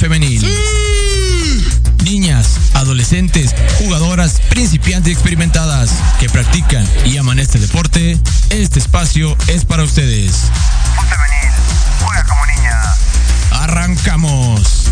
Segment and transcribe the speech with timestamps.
[0.00, 0.42] Femenil.
[2.04, 8.18] Niñas, adolescentes, jugadoras, principiantes y experimentadas que practican y aman este deporte,
[8.48, 10.44] este espacio es para ustedes.
[10.96, 11.52] Femenil,
[12.02, 12.80] juega como niña.
[13.50, 14.89] Arrancamos.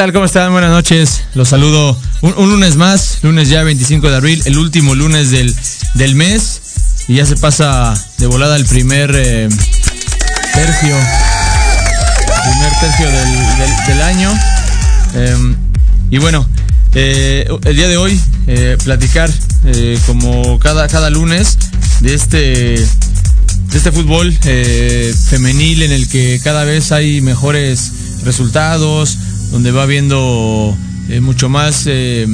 [0.00, 0.14] Tal?
[0.14, 0.50] ¿Cómo están?
[0.52, 1.24] Buenas noches.
[1.34, 5.54] Los saludo un, un lunes más, lunes ya 25 de abril, el último lunes del,
[5.92, 6.62] del mes.
[7.06, 9.46] Y ya se pasa de volada el primer eh,
[10.54, 10.96] tercio.
[12.50, 14.32] Primer tercio del, del- año.
[15.16, 15.54] Eh,
[16.10, 16.48] y bueno,
[16.94, 19.30] eh, el día de hoy eh, platicar
[20.06, 21.58] como cada, cada lunes
[22.00, 27.92] de este de este fútbol femenil en el que cada vez hay mejores
[28.24, 29.18] resultados,
[29.50, 30.76] donde va habiendo
[31.08, 32.26] eh, mucho más eh,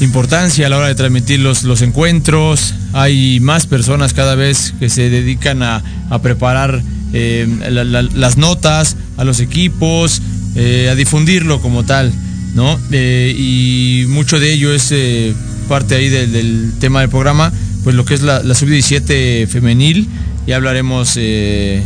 [0.00, 4.88] importancia a la hora de transmitir los, los encuentros, hay más personas cada vez que
[4.90, 6.82] se dedican a, a preparar
[7.12, 10.20] eh, la- la- las notas a los equipos,
[10.56, 12.12] eh, a difundirlo como tal,
[12.54, 12.78] ¿no?
[12.92, 14.92] Y mucho de ello es
[15.68, 17.52] parte ahí del, tema del programa,
[17.84, 20.08] pues lo que es la, la sub-17 femenil,
[20.46, 21.82] ya hablaremos en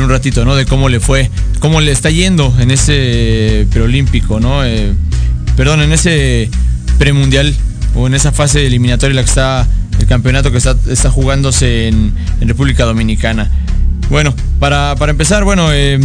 [0.00, 0.54] un ratito, ¿no?
[0.56, 4.64] De cómo le fue, cómo le está yendo en ese preolímpico, ¿no?
[4.64, 4.92] Eh,
[5.56, 6.50] perdón, en ese
[6.98, 7.54] premundial
[7.94, 9.68] o en esa fase eliminatoria en la que está
[9.98, 13.50] el campeonato que está, está jugándose en, República Dominicana.
[14.08, 16.00] Bueno, para, para empezar, bueno, eh,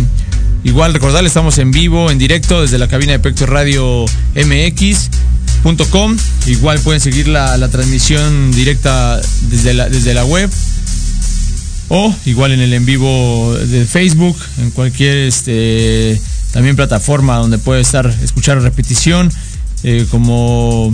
[0.63, 4.05] igual recordarles, estamos en vivo, en directo, desde la cabina de Pector Radio
[4.35, 6.17] MX.com.
[6.47, 10.51] Igual pueden seguir la, la transmisión directa desde la, desde la web
[11.89, 16.19] o igual en el en vivo de Facebook, en cualquier este,
[16.51, 19.31] también plataforma donde puede estar escuchar repetición,
[19.83, 20.91] eh, como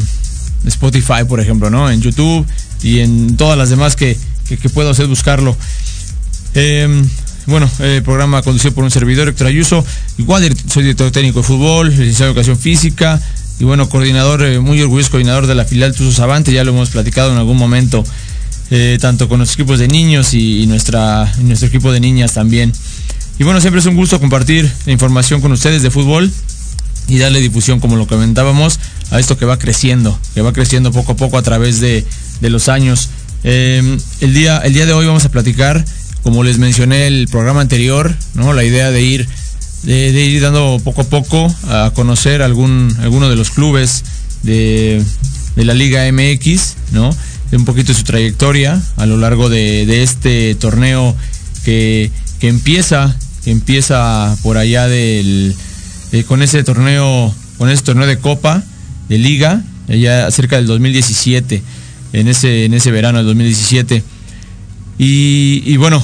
[0.65, 1.89] Spotify, por ejemplo, ¿no?
[1.89, 2.45] En YouTube
[2.83, 4.17] y en todas las demás que,
[4.47, 4.67] que, que
[5.05, 5.55] buscarlo.
[6.53, 7.03] Eh,
[7.47, 9.83] bueno, el programa conducido por un servidor, Héctor Ayuso.
[10.17, 13.19] Igual soy director técnico de fútbol, licenciado en educación física
[13.61, 16.89] y bueno, coordinador, eh, muy orgulloso coordinador de la filial Tuzo Savante, ya lo hemos
[16.89, 18.03] platicado en algún momento,
[18.73, 22.71] eh, tanto con los equipos de niños y, nuestra, nuestro equipo de niñas también.
[23.37, 26.31] Y bueno, siempre es un gusto compartir información con ustedes de fútbol
[27.09, 28.79] y darle difusión, como lo comentábamos,
[29.11, 32.05] a esto que va creciendo, que va creciendo poco a poco a través de,
[32.39, 33.09] de los años.
[33.43, 35.83] Eh, el, día, el día de hoy vamos a platicar,
[36.23, 38.53] como les mencioné el programa anterior, ¿no?
[38.53, 39.27] la idea de ir,
[39.83, 44.05] de, de ir dando poco a poco a conocer algún, alguno de los clubes
[44.43, 45.03] de,
[45.57, 47.13] de la Liga MX, ¿no?
[47.57, 51.15] Un poquito su trayectoria a lo largo de, este torneo
[51.63, 55.55] que, que empieza, que empieza por allá del,
[56.11, 58.63] eh, con ese torneo, con ese torneo de Copa,
[59.09, 61.61] de Liga, allá cerca del 2017,
[62.13, 64.03] en ese, en ese verano del 2017.
[64.97, 66.03] Y, y bueno,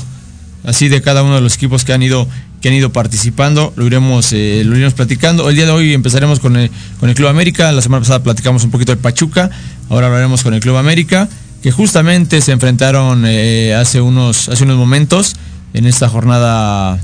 [0.64, 2.28] así de cada uno de los equipos que han ido,
[2.68, 5.50] han ido participando, lo iremos, eh, lo iremos platicando.
[5.50, 8.64] El día de hoy empezaremos con el, con el Club América, la semana pasada platicamos
[8.64, 9.50] un poquito de Pachuca,
[9.90, 11.30] ahora hablaremos con el Club América,
[11.62, 15.36] que justamente se enfrentaron eh, hace, unos, hace unos momentos
[15.74, 17.00] en esta jornada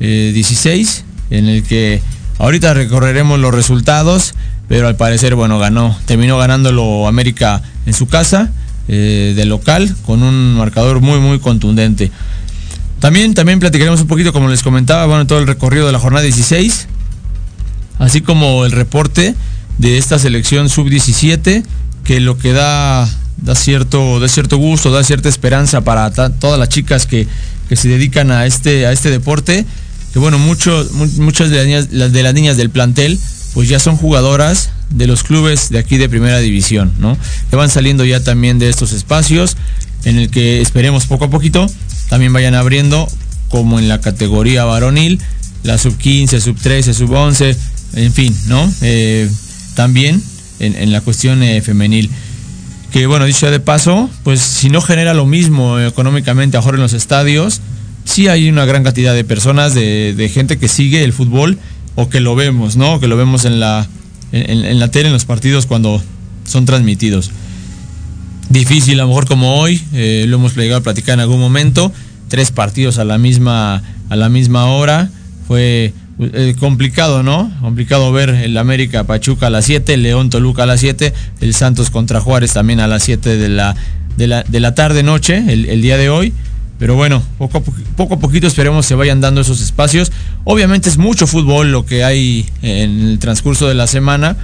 [0.00, 2.02] eh, 16, en el que
[2.38, 4.34] ahorita recorreremos los resultados,
[4.68, 8.50] pero al parecer, bueno, ganó, terminó ganándolo América en su casa,
[8.86, 12.10] eh, de local, con un marcador muy, muy contundente.
[13.04, 16.22] También, también platicaremos un poquito, como les comentaba, bueno, todo el recorrido de la jornada
[16.22, 16.86] 16,
[17.98, 19.34] así como el reporte
[19.76, 21.64] de esta selección sub-17,
[22.02, 23.06] que lo que da,
[23.36, 27.28] da, cierto, da cierto gusto, da cierta esperanza para todas las chicas que,
[27.68, 29.66] que se dedican a este, a este deporte,
[30.14, 33.20] que bueno, muchas de las, niñas, de las niñas del plantel,
[33.52, 37.18] pues ya son jugadoras de los clubes de aquí de primera división, ¿no?
[37.50, 39.58] Que van saliendo ya también de estos espacios,
[40.06, 41.66] en el que esperemos poco a poquito
[42.08, 43.08] también vayan abriendo,
[43.48, 45.20] como en la categoría varonil,
[45.62, 47.56] la sub 15, sub 13, sub 11,
[47.94, 48.70] en fin, ¿no?
[48.82, 49.30] Eh,
[49.74, 50.22] también
[50.60, 52.10] en, la cuestión eh, femenil.
[52.92, 56.92] Que bueno, dicho de paso, pues si no genera lo mismo económicamente ahora en los
[56.92, 57.60] estadios,
[58.04, 61.58] sí hay una gran cantidad de personas, de, gente que sigue el fútbol
[61.96, 63.00] o que lo vemos, ¿no?
[63.00, 63.88] Que lo vemos en la,
[64.32, 66.00] en la tele, en los partidos cuando
[66.44, 67.30] son transmitidos.
[68.54, 71.92] Difícil, a lo mejor como hoy, eh, lo hemos llegado a platicar en algún momento,
[72.28, 75.10] tres partidos a la misma, a la misma hora,
[75.48, 77.50] fue eh, complicado, ¿no?
[77.60, 81.52] Complicado ver el América Pachuca a las 7, el León Toluca a las 7, el
[81.52, 83.74] Santos contra Juárez también a las 7 de la,
[84.16, 86.32] de la, de la tarde noche, el, el día de hoy.
[86.78, 90.12] Pero bueno, poco a, po- poco a poquito esperemos se vayan dando esos espacios.
[90.44, 94.36] Obviamente es mucho fútbol lo que hay en el transcurso de la semana,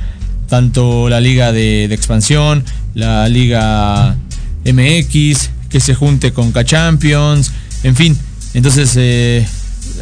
[0.50, 4.16] tanto la liga de, expansión, la liga
[4.66, 7.52] MX, que se junte con K-Champions,
[7.84, 8.18] en fin.
[8.52, 9.46] Entonces eh,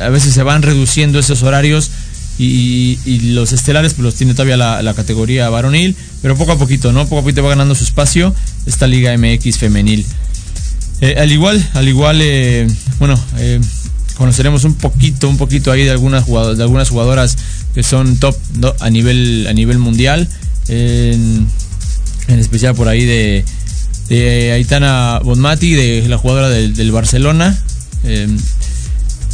[0.00, 1.90] a veces se van reduciendo esos horarios
[2.38, 2.98] y,
[3.32, 7.04] los estelares pues los tiene todavía la, categoría varonil, pero poco a poquito, ¿no?
[7.04, 8.34] Poco a poquito va ganando su espacio
[8.66, 10.04] esta liga MX femenil.
[11.00, 12.66] Eh, al igual, al igual, eh,
[12.98, 13.20] bueno,
[14.18, 17.38] conoceremos un poquito, un poquito ahí de algunas jugadoras, de algunas jugadoras
[17.74, 18.36] que son top
[18.80, 20.28] a nivel, a nivel mundial.
[20.68, 21.46] En,
[22.28, 23.44] especial por ahí de,
[24.10, 27.58] de Aitana Bonmati, de la jugadora del, Barcelona.
[28.04, 28.28] Eh,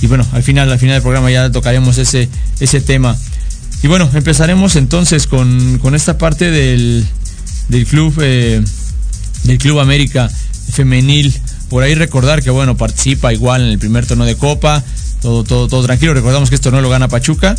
[0.01, 2.29] y bueno, al final, al final del programa ya tocaremos ese,
[2.61, 3.17] ese tema.
[3.83, 7.05] Y bueno, empezaremos entonces con, con esta parte del,
[7.69, 8.63] del club eh,
[9.45, 10.31] del Club América
[10.73, 11.33] Femenil.
[11.69, 14.83] Por ahí recordar que bueno, participa igual en el primer torneo de Copa,
[15.23, 16.15] todo, todo, todo tranquilo.
[16.15, 17.55] Recordamos que este torneo lo gana Pachuca.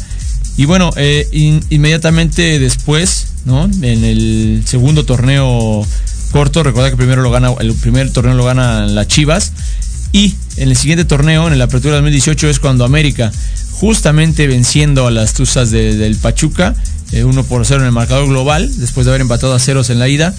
[0.57, 3.65] Y bueno, eh, in- inmediatamente después, ¿no?
[3.65, 5.85] En el segundo torneo
[6.31, 9.51] corto, recordar que primero lo gana, el primer torneo lo gana las Chivas.
[10.13, 13.31] Y en el siguiente torneo, en la apertura 2018, es cuando América,
[13.71, 16.73] justamente venciendo a las Tuzas de- del Pachuca,
[17.11, 20.07] 1 por 0 en el marcador global, después de haber empatado a ceros en la
[20.07, 20.33] ida,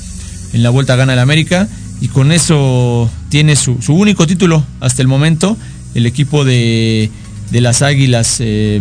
[0.55, 1.69] en la vuelta gana el América,
[2.01, 5.57] y con eso tiene su, su único título hasta el momento,
[5.95, 7.11] el equipo de,
[7.51, 8.81] de las Águilas eh,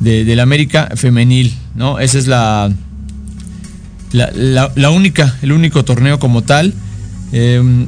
[0.00, 1.98] de, del América femenil, ¿no?
[1.98, 2.70] Esa es la,
[4.12, 6.74] la, la- la única, el único torneo como tal.
[7.32, 7.86] Eh,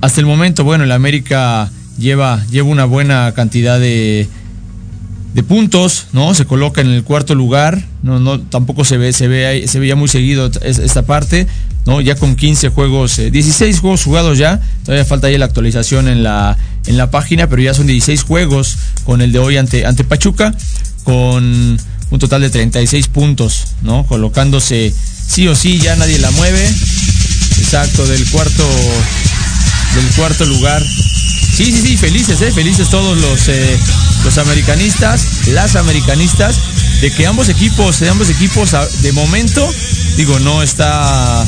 [0.00, 4.28] hasta el momento, bueno, el América lleva, lleva una buena cantidad de,
[5.34, 6.34] de puntos, ¿no?
[6.34, 9.94] Se coloca en el cuarto lugar, no, no, tampoco se ve, se ve, se veía
[9.96, 11.46] muy seguido es- esta parte,
[11.86, 12.00] ¿no?
[12.00, 16.22] Ya con 15 juegos, eh, 16 juegos jugados ya, todavía falta ahí la actualización en
[16.24, 20.02] la, en la página, pero ya son 16 juegos con el de hoy ante, ante
[20.02, 20.52] Pachuca,
[21.04, 21.78] con
[22.10, 24.04] un total de 36 puntos, ¿no?
[24.06, 24.92] Colocándose
[25.28, 26.66] sí o sí, ya nadie la mueve,
[27.60, 28.66] exacto, del cuarto,
[29.94, 30.82] del cuarto lugar.
[31.60, 32.50] Sí, sí, sí, felices, ¿eh?
[32.52, 33.78] Felices todos los, eh,
[34.24, 36.58] los americanistas, las americanistas,
[37.02, 39.68] de que ambos equipos, de ambos equipos, a- de momento,
[40.16, 41.44] digo, no está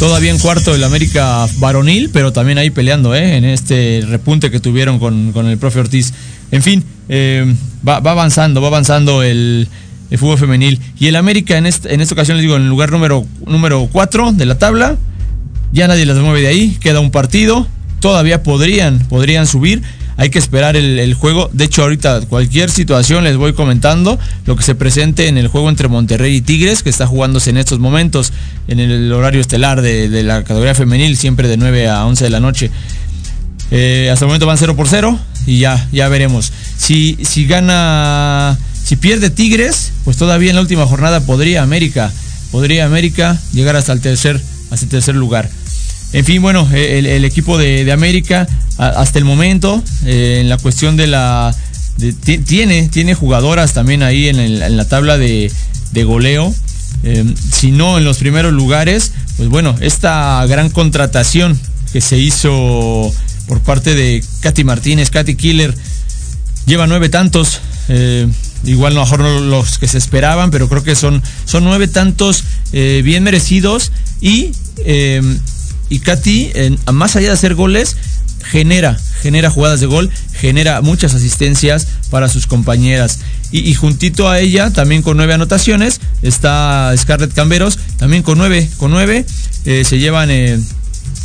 [0.00, 3.36] todavía en cuarto el América varonil, pero también ahí peleando, ¿eh?
[3.36, 6.12] En este repunte que tuvieron con, con el profe Ortiz.
[6.50, 7.46] En fin, eh,
[7.86, 9.68] va, va avanzando, va avanzando el,
[10.10, 10.80] el fútbol femenil.
[10.98, 13.88] Y el América en, este- en esta ocasión, les digo, en el lugar número, número
[13.92, 14.96] 4 de la tabla,
[15.72, 17.68] ya nadie las mueve de ahí, queda un partido,
[18.02, 19.80] todavía podrían, podrían subir.
[20.18, 21.48] Hay que esperar el, juego.
[21.54, 25.70] De hecho, ahorita cualquier situación les voy comentando lo que se presente en el juego
[25.70, 28.34] entre Monterrey y Tigres, que está jugándose en estos momentos
[28.68, 32.30] en el horario estelar de, de la categoría femenil, siempre de 9 a 11 de
[32.30, 32.70] la noche.
[33.70, 36.52] Eh, hasta el momento van 0 por 0 y ya, ya veremos.
[36.76, 42.12] Si, si gana, si pierde Tigres, pues todavía en la última jornada podría América,
[42.50, 44.38] podría América llegar hasta el tercer,
[44.70, 45.48] hasta el tercer lugar.
[46.12, 48.46] En fin, bueno, el, el equipo de, América
[48.78, 51.54] hasta el momento, eh, en la cuestión de la...
[52.44, 55.50] tiene, tiene jugadoras también ahí en, la tabla de,
[56.04, 56.54] goleo.
[57.04, 61.58] Eh, si no en los primeros lugares, pues bueno, esta gran contratación
[61.92, 63.12] que se hizo
[63.48, 65.74] por parte de Katy Martínez, Katy Killer,
[66.66, 67.60] lleva nueve tantos.
[67.88, 68.28] eh,
[68.64, 73.02] igual mejor no los que se esperaban, pero creo que son, son nueve tantos eh,
[73.04, 73.92] bien merecidos.
[74.20, 74.52] Y,
[74.84, 75.20] eh,
[75.92, 76.52] y Katy,
[76.90, 77.96] más allá de hacer goles,
[78.42, 83.18] genera, genera jugadas de gol, genera muchas asistencias para sus compañeras.
[83.50, 88.90] Y, juntito a ella, también con nueve anotaciones, está Scarlett Camberos, también con nueve, con
[88.90, 89.26] nueve,
[89.66, 90.58] eh, se llevan eh,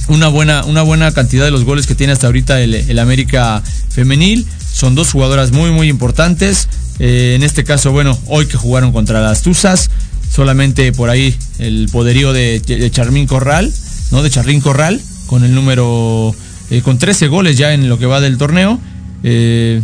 [0.10, 3.64] una buena, una buena cantidad de los goles que tiene hasta ahorita el, el América
[3.90, 4.46] femenil.
[4.74, 6.68] Son dos jugadoras muy, muy importantes.
[7.00, 9.90] Eh, en este caso, bueno, hoy que jugaron contra las Tuzas,
[10.30, 13.74] solamente por ahí el poderío de, de Charmín Corral,
[14.12, 14.24] ¿no?
[14.24, 16.36] De Charlín Corral, con el número,
[16.70, 18.80] eh, con 13 goles ya en lo que va del torneo.
[19.24, 19.82] Eh,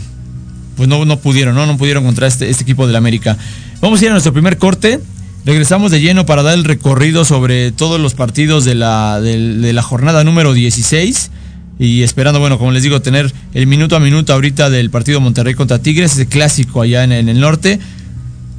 [0.75, 1.65] pues no, no pudieron, ¿no?
[1.65, 3.37] No pudieron contra este, este equipo del América.
[3.81, 4.99] Vamos a ir a nuestro primer corte.
[5.45, 9.81] regresamos de lleno para dar el recorrido sobre todos los partidos de la, de la
[9.81, 11.31] jornada número 16
[11.79, 15.55] y esperando, bueno, como les digo, tener el minuto a minuto ahorita del partido Monterrey
[15.55, 17.79] contra Tigres, ese clásico allá en el norte,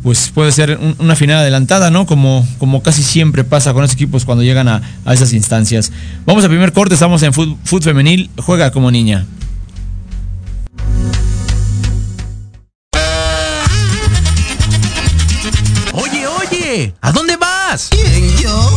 [0.04, 2.04] pues puede ser un- una final adelantada, ¿no?
[2.06, 5.90] Como, como casi siempre pasa con los equipos cuando llegan a, a esas instancias.
[6.26, 9.24] Vamos al primer corte, estamos en fut- fútbol femenil, juega como niña.
[15.92, 17.88] Oye, oye, ¿a dónde vas?
[17.90, 18.70] ¿Quién, yo?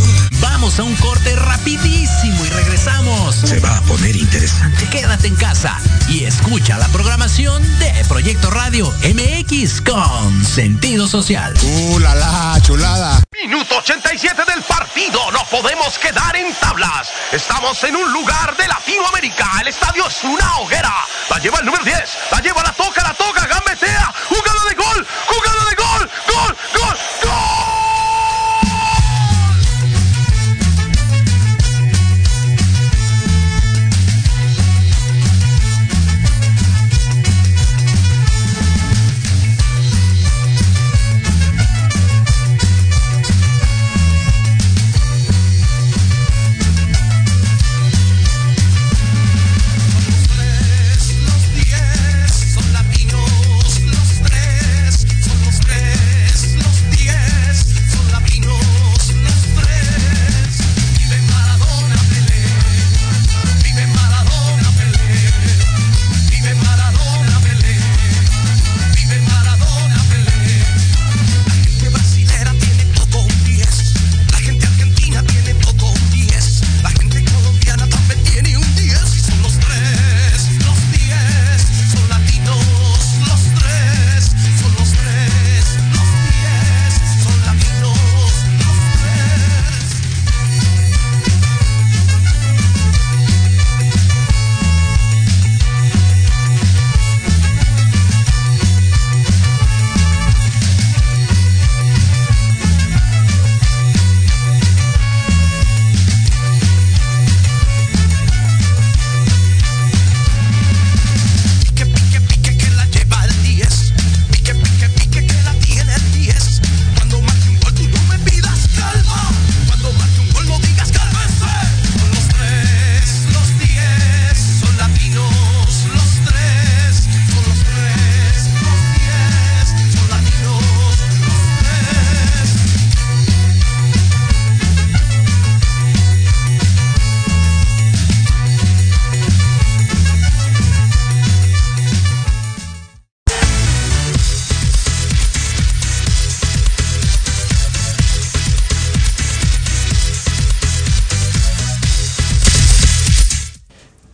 [0.67, 3.35] Vamos a un corte rapidísimo y regresamos.
[3.35, 4.85] Se va a poner interesante.
[4.89, 11.53] Quédate en casa y escucha la programación de Proyecto Radio MX con sentido social.
[11.63, 13.23] ¡Uh, la, la, chulada!
[13.41, 15.31] Minuto 87 del partido.
[15.31, 17.11] No podemos quedar en tablas.
[17.31, 19.49] Estamos en un lugar de Latinoamérica.
[19.61, 20.93] El estadio es una hoguera.
[21.29, 21.95] La lleva el número 10.
[22.29, 24.13] La lleva, la toca, la toca, gambetea.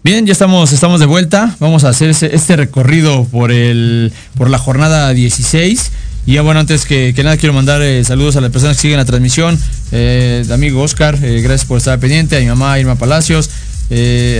[0.03, 1.55] Bien, ya estamos, estamos de vuelta.
[1.61, 5.91] Vamos a hacer este recorrido por el, por la jornada 16.
[6.25, 8.97] Y ya bueno, antes que, nada quiero mandar eh, saludos a las personas que siguen
[8.97, 9.57] la transmisión.
[9.93, 12.35] Eh, amigo Oscar, eh, gracias por estar pendiente.
[12.35, 13.49] A mi mamá Irma Palacios.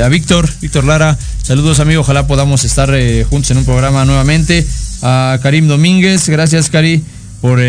[0.04, 1.17] a Víctor, Víctor Lara.
[1.43, 2.89] Saludos amigo, ojalá podamos estar
[3.30, 4.67] juntos en un programa nuevamente.
[5.02, 7.02] A Karim Domínguez, gracias Cari
[7.39, 7.62] por,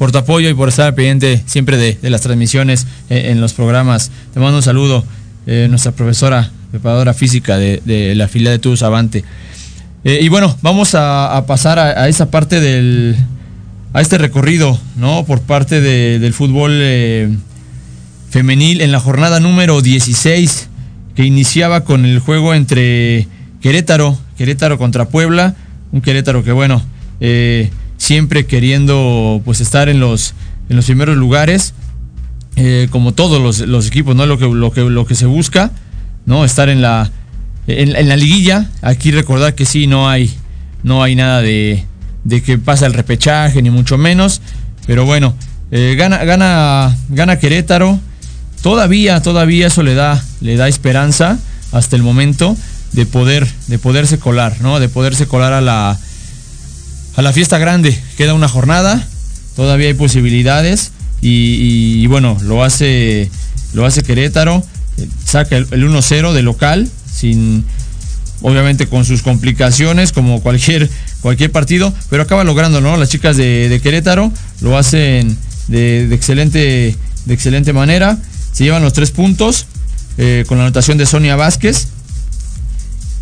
[0.00, 4.10] por tu apoyo y por estar pendiente siempre de, de las transmisiones en los programas.
[4.34, 5.04] Te mando un saludo
[5.46, 9.24] nuestra profesora, preparadora física de, de la fila de Tubos Avante.
[10.04, 13.16] Eh, y bueno, vamos a, pasar a, a esa parte del.
[13.92, 15.24] a este recorrido, ¿no?
[15.24, 17.28] Por parte de- del fútbol eh,
[18.30, 20.68] femenil en la jornada número 16,
[21.14, 23.26] que iniciaba con el juego entre
[23.60, 25.54] Querétaro, Querétaro contra Puebla.
[25.90, 26.82] Un Querétaro que, bueno,
[27.20, 30.34] eh, siempre queriendo pues estar en los,
[30.68, 31.72] en los primeros lugares
[32.56, 34.26] eh, como todos los, los equipos, ¿no?
[34.26, 35.70] Lo que, lo, que, lo que se busca,
[36.28, 36.44] ¿no?
[36.44, 37.10] Estar en la,
[37.66, 38.66] en, la liguilla.
[38.82, 40.30] Aquí recordar que sí, no hay,
[40.82, 41.84] no hay nada de,
[42.22, 44.42] de que pasa el repechaje, ni mucho menos.
[44.86, 45.34] Pero bueno,
[45.70, 47.98] eh, gana, gana, gana Querétaro.
[48.62, 51.38] Todavía, todavía eso le da, le da esperanza
[51.72, 52.56] hasta el momento
[52.92, 54.80] de poder, de poderse colar, ¿no?
[54.80, 55.98] De poderse colar a la,
[57.16, 57.98] a la fiesta grande.
[58.18, 59.02] Queda una jornada,
[59.56, 63.30] todavía hay posibilidades y, y, bueno, lo hace,
[63.72, 64.62] lo hace Querétaro,
[65.24, 67.64] saca el, el 1-0 de local, sin,
[68.42, 70.88] obviamente con sus complicaciones como cualquier,
[71.20, 72.96] cualquier partido, pero acaba logrando, ¿no?
[72.96, 75.36] Las chicas de, Querétaro lo hacen
[75.68, 78.18] de, de excelente, de excelente manera,
[78.52, 79.66] se llevan los tres puntos
[80.16, 81.88] eh, con la anotación de Sonia Vázquez.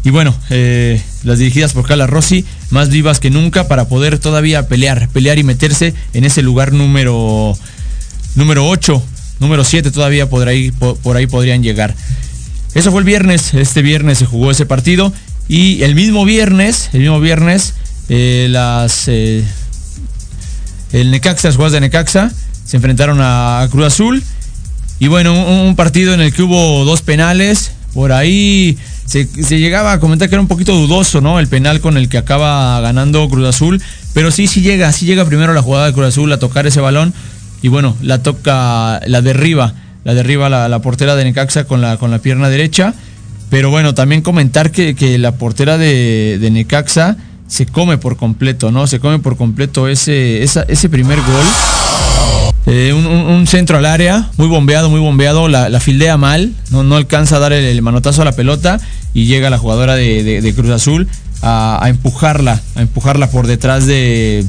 [0.03, 4.69] Y bueno, eh, las dirigidas por Carla Rossi, más vivas que nunca para poder todavía
[4.69, 7.59] pelear, pelear y meterse en ese lugar número
[8.37, 9.03] número 8,
[9.41, 11.95] número 7 todavía por ahí, podrían llegar.
[12.75, 15.13] Eso fue el viernes, este viernes se jugó ese partido
[15.49, 17.75] y el mismo viernes, el mismo viernes,
[18.09, 19.45] eh, las eh,
[20.93, 22.31] el Necaxa, las jugadas de Necaxa,
[22.65, 24.23] se enfrentaron a, Cruz Azul
[24.99, 29.59] y bueno, un, un partido en el que hubo dos penales, por ahí se, se
[29.59, 31.39] llegaba a comentar que era un poquito dudoso, ¿no?
[31.39, 33.81] El penal con el que acaba ganando Cruz Azul,
[34.13, 36.81] pero sí, sí llega, sí llega primero la jugada de Cruz Azul a tocar ese
[36.81, 37.15] balón
[37.63, 42.11] y bueno, la toca, la derriba, la derriba la, portera de Necaxa con la, con
[42.11, 42.95] la pierna derecha.
[43.49, 47.17] Pero bueno, también comentar que, que la portera de, de Necaxa
[47.47, 48.87] se come por completo, ¿no?
[48.87, 51.47] Se come por completo ese, ese primer gol.
[52.69, 57.37] Eh, un, centro al área, muy bombeado, muy bombeado, la, fildea mal, no, no alcanza
[57.37, 58.81] a dar el, manotazo a la pelota
[59.15, 61.07] y llega la jugadora de, de- Cruz Azul
[61.43, 64.45] a empujarla, a empujarla por detrás de...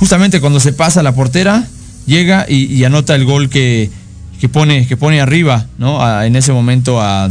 [0.00, 1.64] Justamente cuando se pasa la portera,
[2.06, 3.90] llega y, anota el gol que,
[4.40, 6.22] que, pone, que pone arriba, ¿no?
[6.22, 7.30] En ese momento a,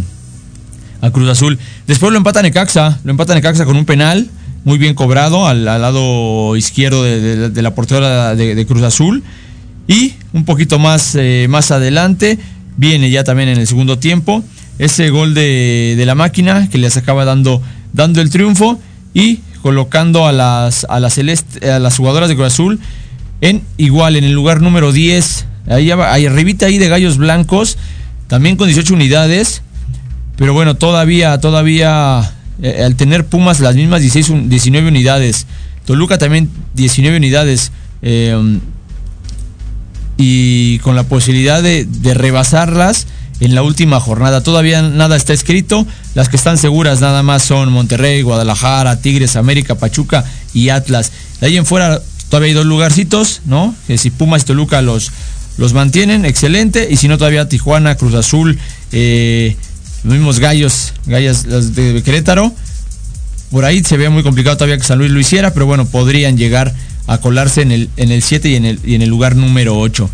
[1.02, 1.58] a Cruz Azul.
[1.88, 4.30] Después lo empata Necaxa, lo empata Necaxa con un penal
[4.64, 9.24] muy bien cobrado al, al lado izquierdo de, de- la portera de, Cruz Azul.
[9.88, 12.38] Y un poquito más, eh, más adelante
[12.78, 14.44] viene ya también en el segundo tiempo
[14.80, 17.62] ese gol de, de la máquina que les acaba dando,
[17.94, 18.80] dando el triunfo
[19.14, 22.80] y colocando a las, a las, celeste- a las jugadoras de Cruz Azul
[23.42, 25.46] en igual, en el lugar número 10.
[25.70, 27.78] Ahí, ahí arribita ahí de Gallos Blancos,
[28.28, 29.62] también con 18 unidades.
[30.38, 35.46] Pero bueno, todavía, todavía, eh, al tener Pumas las mismas 16, un- 19 unidades,
[35.86, 38.60] Toluca también 19 unidades, eh,
[40.18, 43.08] y con la posibilidad de, de rebasarlas
[43.40, 44.44] en la última jornada.
[44.44, 49.76] Todavía nada está escrito, las que están seguras nada más son Monterrey, Guadalajara, Tigres, América,
[49.76, 50.24] Pachuca
[50.54, 51.12] y Atlas.
[51.40, 52.00] De ahí en fuera
[52.32, 53.76] todavía hay dos lugarcitos, ¿no?
[53.86, 55.12] Que si Pumas y Toluca los,
[55.58, 58.58] los mantienen, excelente, y si no todavía Tijuana, Cruz Azul,
[58.92, 59.56] eh,
[60.04, 62.52] los mismos gallos, gallas las de Querétaro.
[63.52, 66.38] Por ahí se ve muy complicado todavía que San Luis lo hiciera, pero bueno, podrían
[66.38, 66.74] llegar
[67.06, 69.78] a colarse en el, en el 7 y en el, y en el lugar número
[69.78, 70.10] 8.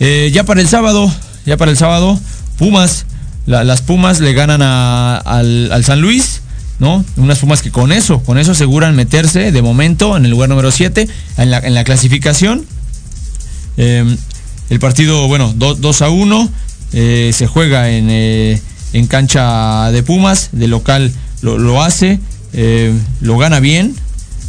[0.00, 1.12] Eh, ya para el sábado,
[1.46, 2.20] ya para el sábado,
[2.58, 3.06] Pumas,
[3.46, 6.42] la- las Pumas le ganan a- al, al San Luis,
[6.78, 7.04] ¿no?
[7.16, 10.70] Unas Pumas que con eso, con eso aseguran meterse de momento en el lugar número
[10.70, 11.08] 7
[11.38, 12.64] en la, en la clasificación.
[13.76, 14.16] Eh,
[14.70, 16.48] el partido, bueno, 2 a 1.
[16.92, 18.60] eh, se juega en, eh,
[18.92, 20.50] en cancha de Pumas.
[20.52, 22.18] De local lo, lo hace.
[22.52, 23.94] eh, lo gana bien.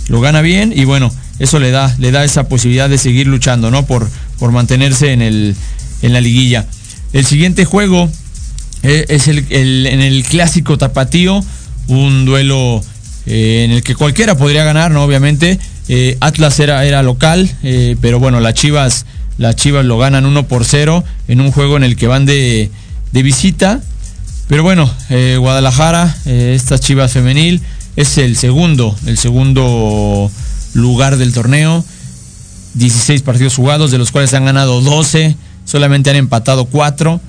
[0.08, 0.74] Lo gana bien.
[0.76, 3.86] Y bueno, eso le da, le da esa posibilidad de seguir luchando, ¿no?
[3.86, 4.10] Por,
[4.40, 5.56] por mantenerse en, el,
[6.02, 6.66] en la liguilla.
[7.14, 8.10] El siguiente juego
[8.84, 11.44] es el- en el clásico tapatío.
[11.88, 12.84] Un duelo
[13.26, 15.04] eh, en el que cualquiera podría ganar, ¿no?
[15.04, 15.60] Obviamente.
[15.88, 19.06] Eh, Atlas era, era local, eh, pero bueno, las Chivas,
[19.38, 22.72] las Chivas lo ganan 1 por 0 en un juego en el que van de,
[23.12, 23.82] de visita.
[24.48, 27.62] Pero bueno, Guadalajara, eh, esta Chivas femenil,
[27.96, 30.30] es el segundo, el segundo
[30.74, 31.84] lugar del torneo.
[32.76, 37.22] 16 partidos jugados, de los cuales han ganado 12, solamente han empatado 4.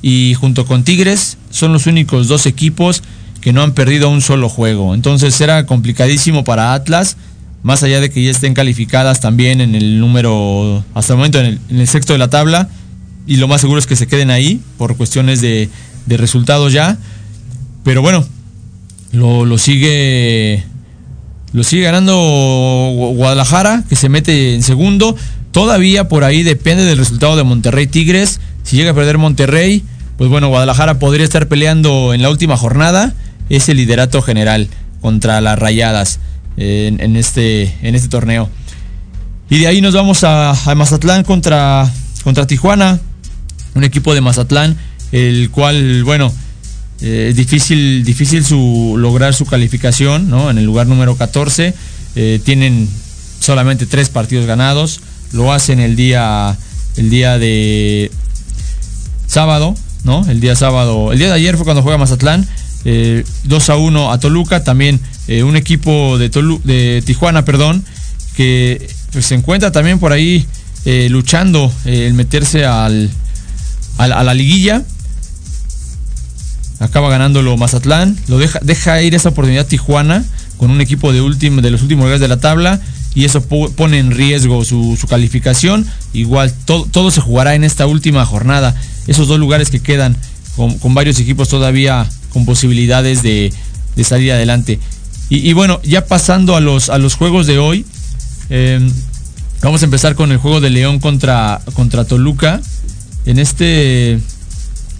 [0.00, 3.02] Y junto con Tigres, son los únicos dos equipos
[3.46, 4.92] que no han perdido un solo juego.
[4.92, 7.16] Entonces era complicadísimo para Atlas,
[7.62, 11.60] más allá de que ya estén calificadas también en el número, hasta el momento en
[11.70, 12.68] el, sexto de la tabla.
[13.24, 15.70] Y lo más seguro es que se queden ahí por cuestiones de,
[16.08, 16.98] resultados ya.
[17.84, 18.26] Pero bueno,
[19.12, 20.64] lo, sigue
[21.52, 25.14] lo sigue ganando Gu- Guadalajara, que se mete en segundo.
[25.52, 28.40] Todavía por ahí depende del resultado de Monterrey Tigres.
[28.64, 29.84] Si llega a perder Monterrey,
[30.18, 33.14] pues bueno, Guadalajara podría estar peleando en la última jornada
[33.48, 34.68] ese liderato general
[35.00, 36.18] contra las Rayadas
[36.56, 38.48] eh, este, en este torneo.
[39.48, 41.90] Y de ahí nos vamos a, Mazatlán contra,
[42.48, 42.98] Tijuana,
[43.74, 44.76] un equipo de Mazatlán,
[45.12, 46.32] el cual, bueno,
[47.00, 50.50] eh, difícil, difícil su, lograr su calificación, ¿no?
[50.50, 51.74] En el lugar número 14.
[52.16, 52.88] eh, tienen
[53.38, 55.00] solamente tres partidos ganados.
[55.32, 56.56] Lo hacen el día,
[56.96, 58.10] el día de
[59.28, 60.26] sábado, ¿no?
[60.28, 61.12] El día sábado.
[61.12, 62.48] El día de ayer fue cuando juega Mazatlán.
[62.86, 64.64] Eh, 2 a 1 a Toluca.
[64.64, 66.28] También eh, un equipo de,
[66.64, 67.84] de Tijuana, perdón,
[68.36, 70.46] que pues, se encuentra también por ahí
[70.84, 73.10] eh, luchando eh, el meterse al,
[73.98, 74.82] a la liguilla
[76.78, 80.24] acaba ganándolo Mazatlán, lo deja, deja ir esa oportunidad Tijuana
[80.58, 82.80] con un equipo de, de los últimos lugares de la tabla
[83.14, 85.86] y eso po- pone en riesgo su, calificación.
[86.12, 88.74] Igual todo, se jugará en esta última jornada.
[89.06, 90.16] Esos dos lugares que quedan
[90.54, 93.50] con varios equipos todavía con posibilidades de,
[94.04, 94.78] salir adelante.
[95.30, 97.86] Y, bueno, ya pasando a los, a los juegos de hoy,
[98.50, 98.78] eh,
[99.62, 102.60] vamos a empezar con el juego de León contra, contra Toluca.
[103.24, 104.20] En este,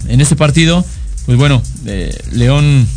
[0.07, 0.83] en este partido,
[1.27, 2.87] pues bueno, eh, León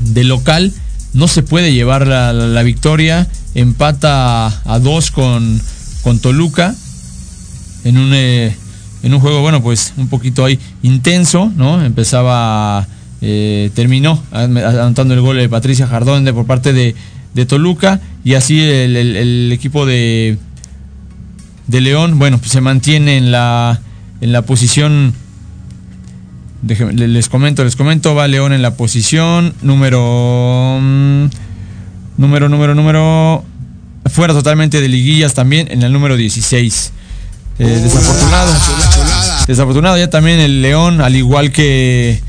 [0.00, 0.72] de local
[1.12, 5.60] no se puede llevar la, la- victoria, empata a, a dos con,
[6.02, 6.74] con Toluca
[7.84, 8.56] en un, eh,
[9.02, 11.84] en un juego, bueno, pues un poquito ahí intenso, ¿no?
[11.84, 12.88] Empezaba,
[13.26, 16.94] eh, terminó an- anotando el gol de Patricia Jardón de, por parte de,
[17.32, 20.36] de Toluca y así el, equipo de,
[21.68, 23.80] de León, bueno, pues se mantiene en la,
[24.20, 25.14] en la posición
[26.66, 31.24] les comento, les comento, va León en la posición número mm,
[32.16, 33.44] número número número
[34.06, 36.92] fuera totalmente de liguillas también en el número 16.
[37.58, 38.52] Eh, desafortunado.
[39.46, 42.20] Desafortunado ya también el León, al igual que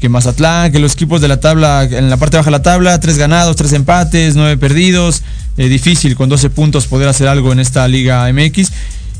[0.00, 2.98] que Mazatlán, que los equipos de la tabla, en la parte baja de la tabla,
[3.00, 5.22] tres ganados, tres empates, nueve perdidos.
[5.56, 8.70] Eh, difícil con 12 puntos poder hacer algo en esta Liga MX.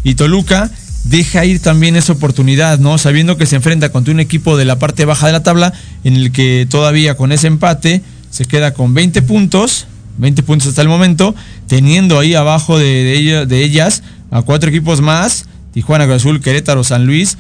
[0.04, 0.70] Y Toluca
[1.04, 2.96] deja ir también esa oportunidad, ¿no?
[2.98, 5.72] Sabiendo que se enfrenta contra un equipo de la parte baja de la tabla,
[6.04, 9.86] en el que todavía con ese empate se queda con 20 puntos,
[10.18, 11.34] 20 puntos hasta el momento,
[11.66, 16.84] teniendo ahí abajo de, de ella- de ellas a cuatro equipos más, Tijuana, Cruz Querétaro,
[16.84, 17.36] San Luis,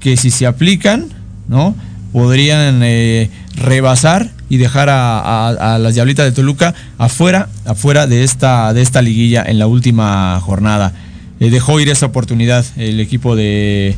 [0.00, 1.06] que si se aplican,
[1.48, 1.74] ¿no?
[2.12, 8.82] Podrían eh, rebasar y dejar a, las Diablitas de Toluca afuera, afuera de esta, de
[8.82, 10.92] esta liguilla en la última jornada.
[11.38, 13.96] Eh, dejó ir esa oportunidad el equipo de,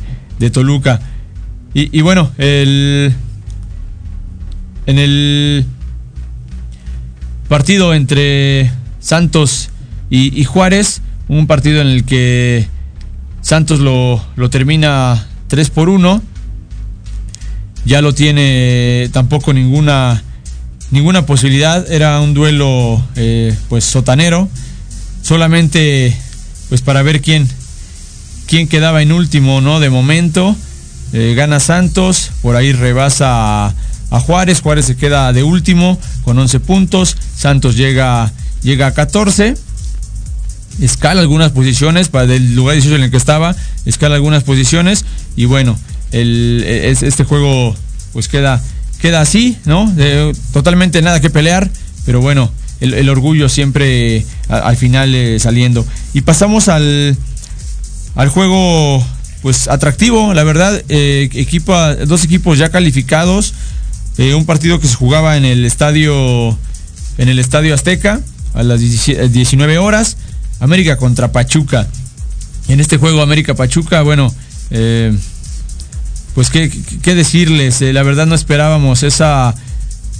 [0.51, 0.99] Toluca.
[1.73, 3.13] Y, bueno, el,
[4.85, 5.65] en el
[7.47, 9.71] partido entre Santos
[10.11, 12.67] y, y Juárez, un partido en el que
[13.41, 16.21] Santos lo, lo termina 3 por 1.
[17.85, 20.23] Ya lo tiene tampoco ninguna,
[20.91, 21.91] ninguna posibilidad.
[21.91, 24.49] Era un duelo eh, pues sotanero.
[25.21, 26.17] Solamente
[26.69, 27.47] pues para ver quién,
[28.47, 29.79] quién quedaba en último, ¿no?
[29.79, 30.55] De momento.
[31.11, 34.61] Eh, gana Santos, por ahí rebasa a, Juárez.
[34.61, 37.17] Juárez se queda de último con 11 puntos.
[37.35, 38.31] Santos llega,
[38.63, 39.55] llega a 14
[40.81, 45.45] escala algunas posiciones para del lugar 18 en el que estaba, escala algunas posiciones y
[45.45, 45.77] bueno,
[46.13, 47.75] el, es- este juego
[48.13, 48.61] pues queda,
[49.01, 49.93] queda así, ¿no?
[50.53, 51.69] Totalmente nada que pelear,
[52.05, 55.85] pero bueno, el, orgullo siempre al final eh, saliendo.
[56.13, 57.17] Y pasamos al,
[58.15, 59.05] al juego
[59.41, 63.53] pues atractivo, la verdad, eh, equipa, dos equipos ya calificados,
[64.17, 66.57] eh, un partido que se jugaba en el estadio
[67.17, 68.21] en el estadio Azteca
[68.53, 70.17] a las 17 19 horas,
[70.59, 71.87] América contra Pachuca.
[72.69, 74.33] En este juego América Pachuca, bueno,
[76.33, 76.69] pues qué,
[77.15, 79.53] decirles, Eh, la verdad no esperábamos esa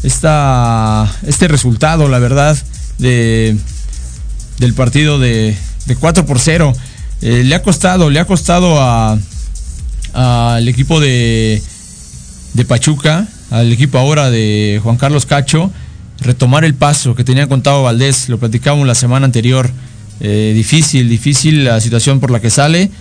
[0.04, 2.58] esta este resultado, la verdad
[3.00, 3.58] de
[4.60, 6.74] del partido de, de 4 por 0.
[7.22, 9.18] Eh, le ha costado, le ha costado a
[10.14, 11.62] al equipo de,
[12.54, 15.72] de Pachuca, al equipo ahora de Juan Carlos Cacho,
[16.20, 19.72] retomar el paso que tenía contado Valdés, lo platicamos la semana anterior.
[20.20, 22.92] Eh, difícil, difícil la situación por la que sale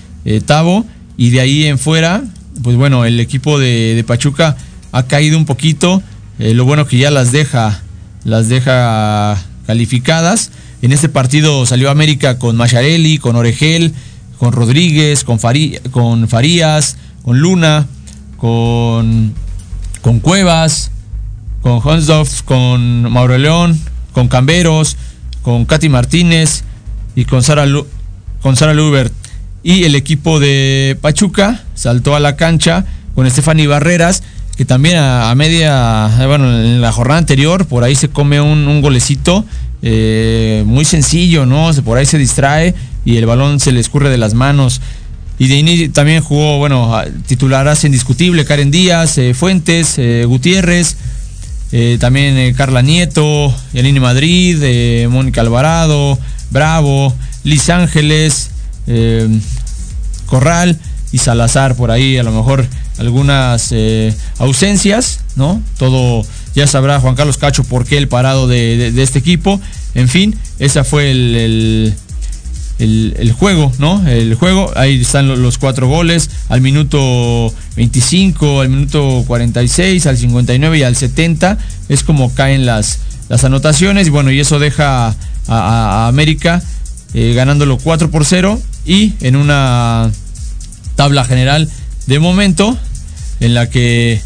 [0.46, 0.86] Tavo,
[1.18, 2.22] y de ahí en fuera,
[2.62, 4.56] pues bueno, el equipo de, Pachuca
[4.92, 6.02] ha caído un poquito.
[6.38, 7.80] eh, lo bueno que ya las deja,
[8.24, 10.50] las deja calificadas.
[10.82, 13.94] En este partido salió América con Macharelli, con Oregel,
[14.38, 17.86] con Rodríguez, con, Farías, con Luna,
[18.36, 19.32] con,
[20.20, 20.90] Cuevas,
[21.62, 23.80] con Honsdorf, con Mauro León,
[24.12, 24.96] con Camberos,
[25.42, 26.64] con Katy Martínez
[27.14, 27.64] y con Sara,
[28.40, 29.12] con Sara Lubert.
[29.62, 32.84] Y el equipo de Pachuca saltó a la cancha
[33.16, 34.22] con Estefany Barreras,
[34.56, 38.80] que también a, media, eh, bueno, en la jornada anterior, por ahí se come un,
[38.80, 39.44] golecito
[39.82, 41.72] eh, muy sencillo, ¿no?
[41.84, 44.80] Por ahí se distrae y el balón se le escurre de las manos.
[45.38, 46.94] Y de inicio también jugó, bueno,
[47.26, 50.96] titularas indiscutible, Karen Díaz, eh, Fuentes, Gutiérrez,
[51.98, 56.16] también Carla Nieto, Yanine Madrid, Mónica Alvarado,
[56.50, 58.50] Bravo, Liz Ángeles,
[60.26, 60.78] Corral
[61.12, 62.66] y Salazar por ahí, a lo mejor
[62.98, 65.60] algunas eh, ausencias, ¿no?
[65.78, 69.60] Todo ya sabrá Juan Carlos Cacho por qué el parado de, este equipo.
[69.94, 71.94] En fin, esa fue el,
[72.78, 74.06] el- juego, ¿no?
[74.08, 80.16] El juego, ahí están lo- los cuatro goles, al minuto 25, al minuto 46, al
[80.16, 82.98] 59 y al 70, es como caen las,
[83.28, 85.14] las anotaciones, bueno, y eso deja
[85.48, 86.62] a América
[87.14, 90.10] eh, ganándolo 4 por 0 y en una
[91.02, 91.68] tabla general
[92.06, 92.78] de momento
[93.40, 94.22] en la que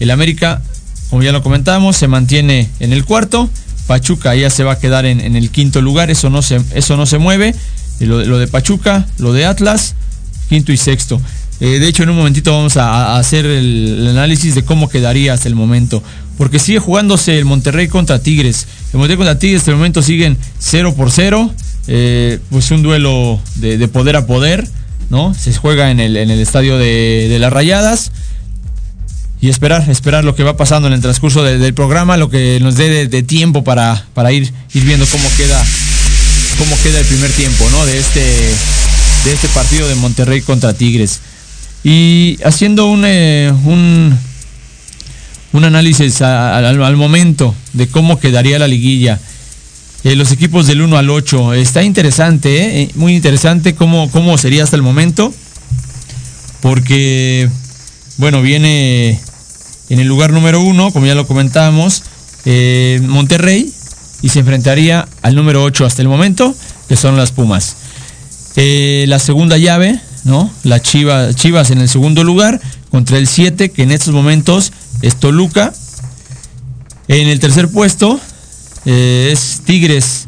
[0.00, 0.62] el América
[1.10, 3.50] como ya lo comentamos, se mantiene en el cuarto.
[3.86, 6.96] Pachuca ya se va a quedar en, en el quinto lugar, eso no se, eso
[6.96, 7.54] no se mueve.
[7.98, 9.94] Eh, Lo, lo de Pachuca, lo de Atlas,
[10.48, 11.20] quinto y sexto.
[11.60, 15.48] Eh, de hecho, en un momentito vamos a, hacer el, análisis de cómo quedaría hasta
[15.48, 16.02] el momento.
[16.38, 18.66] Porque sigue jugándose el Monterrey contra Tigres.
[18.94, 21.52] El Monterrey contra Tigres hasta el momento siguen 0 por 0.
[21.88, 24.66] Eh, pues un duelo de poder a poder,
[25.10, 25.34] ¿no?
[25.34, 28.12] Se juega en el, en el estadio de, de las Rayadas.
[29.42, 32.58] Y esperar, esperar lo que va pasando en el transcurso de- del programa, lo que
[32.60, 35.64] nos dé de, tiempo para, para ir, ir viendo cómo queda,
[36.58, 37.86] cómo queda el primer tiempo, ¿no?
[37.86, 41.20] De este, de este partido de Monterrey contra Tigres.
[41.82, 44.14] Y haciendo un, eh, un,
[45.54, 49.18] un análisis al momento de cómo quedaría la liguilla.
[50.02, 51.52] Eh, los equipos del 1 al 8.
[51.54, 52.82] Está interesante, ¿eh?
[52.82, 55.32] Eh, muy interesante cómo, cómo sería hasta el momento.
[56.60, 57.50] Porque,
[58.16, 59.20] bueno, viene
[59.90, 62.02] en el lugar número 1, como ya lo comentábamos,
[63.02, 63.72] Monterrey.
[64.22, 66.54] Y se enfrentaría al número 8 hasta el momento,
[66.88, 67.76] que son las Pumas.
[68.56, 70.50] La segunda llave, ¿no?
[70.64, 72.60] La Chiva, Chivas en el segundo lugar
[72.90, 75.72] contra el 7, que en estos momentos es Toluca.
[77.08, 78.20] En el tercer puesto
[78.84, 80.26] eh, es Tigres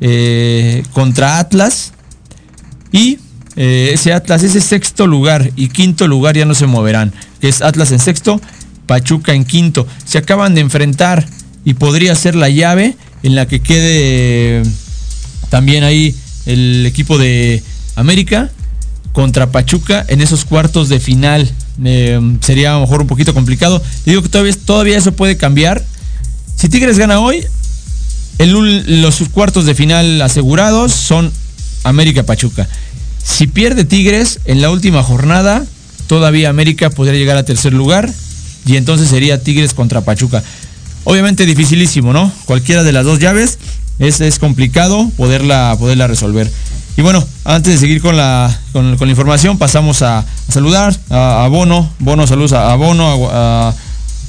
[0.00, 1.92] eh, contra Atlas.
[2.92, 3.18] Y
[3.56, 7.12] eh, ese Atlas, ese sexto lugar y quinto lugar ya no se moverán.
[7.40, 8.40] Que es Atlas en sexto,
[8.86, 9.86] Pachuca en quinto.
[10.04, 11.26] Se acaban de enfrentar
[11.64, 14.62] y podría ser la llave en la que quede
[15.50, 16.14] también ahí
[16.46, 17.62] el equipo de
[17.96, 18.50] América
[19.12, 21.50] contra Pachuca en esos cuartos de final.
[22.40, 23.82] Sería a lo mejor un poquito complicado.
[24.06, 25.84] Digo que todavía, todavía eso puede cambiar.
[26.56, 27.44] Si Tigres gana hoy,
[28.46, 31.32] los cuartos de final asegurados son
[31.84, 32.68] América Pachuca.
[33.22, 35.64] Si pierde Tigres en la última jornada,
[36.06, 38.10] todavía América podría llegar a tercer lugar
[38.64, 40.42] y entonces sería Tigres contra Pachuca.
[41.04, 42.32] Obviamente dificilísimo, ¿no?
[42.44, 43.58] Cualquiera de las dos llaves
[43.98, 46.50] es, es complicado poderla, resolver.
[46.96, 48.56] Y bueno, antes de seguir con la,
[49.06, 51.90] información, pasamos a, saludar a, Bono.
[51.98, 53.74] Bono, saludos a, a Bono a-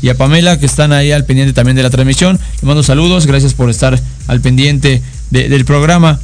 [0.02, 2.40] y a Pamela, que están ahí al pendiente también de la transmisión.
[2.56, 6.20] Les mando saludos, gracias por estar al pendiente de- del programa.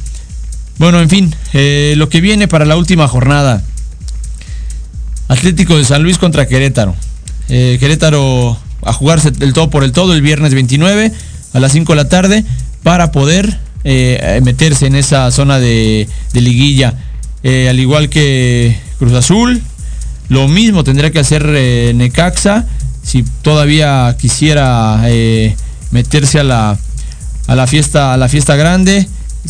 [0.78, 3.62] Bueno, en fin, eh, lo que viene para la última jornada.
[5.28, 6.94] Atlético de San Luis contra Querétaro.
[7.48, 11.12] Eh, Querétaro a jugarse el todo por el todo el viernes 29
[11.52, 12.44] a las 5 de la tarde
[12.82, 16.94] para poder eh, meterse en esa zona de, de liguilla.
[17.44, 19.62] Al igual que Cruz Azul,
[20.28, 21.46] lo mismo tendría que hacer
[21.94, 22.66] Necaxa
[23.06, 25.54] si todavía quisiera eh,
[25.92, 26.76] meterse a la,
[27.46, 29.06] a la fiesta a la fiesta grande.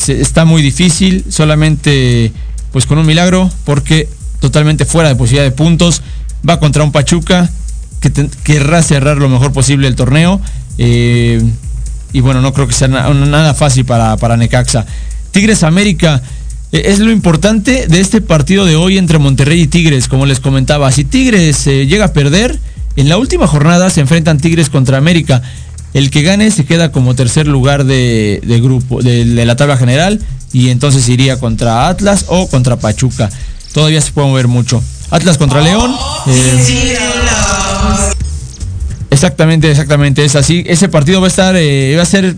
[0.06, 2.30] Está muy difícil, solamente
[2.70, 4.08] pues con un milagro, porque
[4.40, 6.02] totalmente fuera de posibilidad de puntos.
[6.46, 7.48] Va contra un Pachuca
[8.00, 8.12] que
[8.44, 10.38] querrá cerrar lo mejor posible el torneo.
[10.78, 11.42] eh,
[12.12, 14.84] y bueno, no creo que sea na- nada fácil para, para Necaxa.
[15.32, 16.20] Tigres América.
[16.72, 20.40] eh, Es lo importante de este partido de hoy entre Monterrey y Tigres, como les
[20.40, 20.92] comentaba.
[20.92, 22.58] Si Tigres llega a perder,
[22.96, 25.42] en la última jornada se enfrentan Tigres contra América.
[25.94, 30.20] El que gane se queda como tercer lugar de, grupo, de, la tabla general,
[30.52, 33.30] y entonces iría contra Atlas o contra Pachuca.
[33.72, 34.82] Todavía se puede mover mucho.
[35.10, 35.94] Atlas contra León.
[36.26, 36.98] eh,
[39.10, 40.64] Exactamente, exactamente, es así.
[40.66, 42.36] Ese partido va a estar, eh, va a ser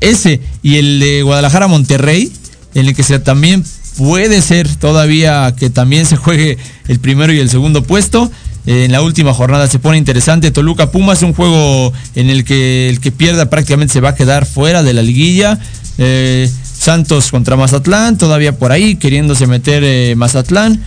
[0.00, 2.32] ese y el de Guadalajara Monterrey,
[2.74, 3.64] en el que se también
[3.98, 6.56] puede ser todavía que también se juegue
[6.88, 8.30] el primero y el segundo puesto.
[8.66, 10.50] Eh, en la última jornada se pone interesante.
[10.50, 14.46] Toluca Pumas, un juego en el que el que pierda prácticamente se va a quedar
[14.46, 15.58] fuera de la liguilla.
[15.98, 20.82] Eh, Santos contra Mazatlán, todavía por ahí, queriéndose meter eh, Mazatlán.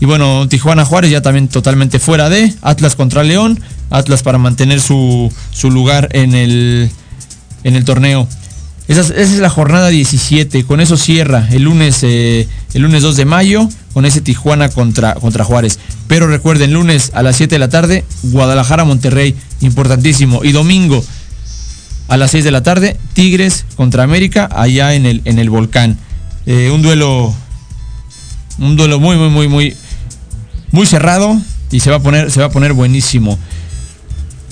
[0.00, 2.52] Y bueno, Tijuana Juárez ya también totalmente fuera de.
[2.62, 3.58] Atlas contra León.
[3.90, 6.90] Atlas para mantener su, su lugar en el,
[7.64, 8.28] en el torneo.
[8.88, 10.64] Esa es, la jornada 17.
[10.64, 13.68] Con eso cierra el lunes, el lunes 2 de mayo.
[13.96, 15.78] Con ese Tijuana contra, contra Juárez.
[16.06, 19.34] Pero recuerden, lunes a las 7 de la tarde, Guadalajara Monterrey.
[19.62, 20.44] Importantísimo.
[20.44, 21.02] Y domingo
[22.06, 25.96] a las 6 de la tarde, Tigres contra América, allá en el, en el volcán.
[26.44, 27.34] Eh, un duelo.
[28.58, 29.74] Un duelo muy, muy, muy, muy,
[30.72, 31.40] muy cerrado.
[31.70, 33.38] Y se va a poner, se va a poner buenísimo.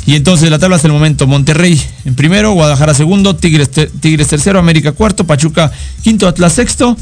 [0.07, 3.69] Y entonces la tabla hasta el momento, Monterrey en primero, Guadalajara segundo, Tigres,
[4.01, 5.71] Tigres tercero, América cuarto, Pachuca
[6.03, 6.97] quinto, Atlas sexto,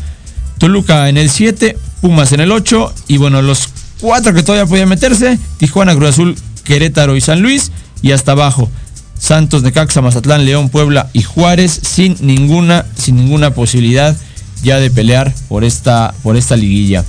[0.63, 3.69] Toluca en el 7, Pumas en el 8 y bueno, los
[4.01, 8.71] cuatro que todavía podían meterse, Tijuana, Cruz Azul, Querétaro y San Luis y hasta abajo,
[9.19, 14.17] Santos, Necaxa, Mazatlán, León, Puebla y Juárez sin ninguna, sin ninguna posibilidad
[14.63, 17.05] ya de pelear por esta, por esta liguilla.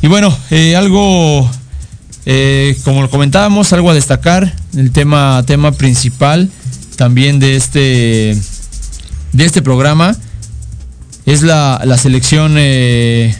[0.00, 1.50] Y bueno, eh, algo
[2.24, 6.48] eh, como lo comentábamos, algo a destacar, el tema, tema principal
[6.94, 8.38] también de este,
[9.32, 10.16] de este programa
[11.28, 13.34] es la, la selección, eh,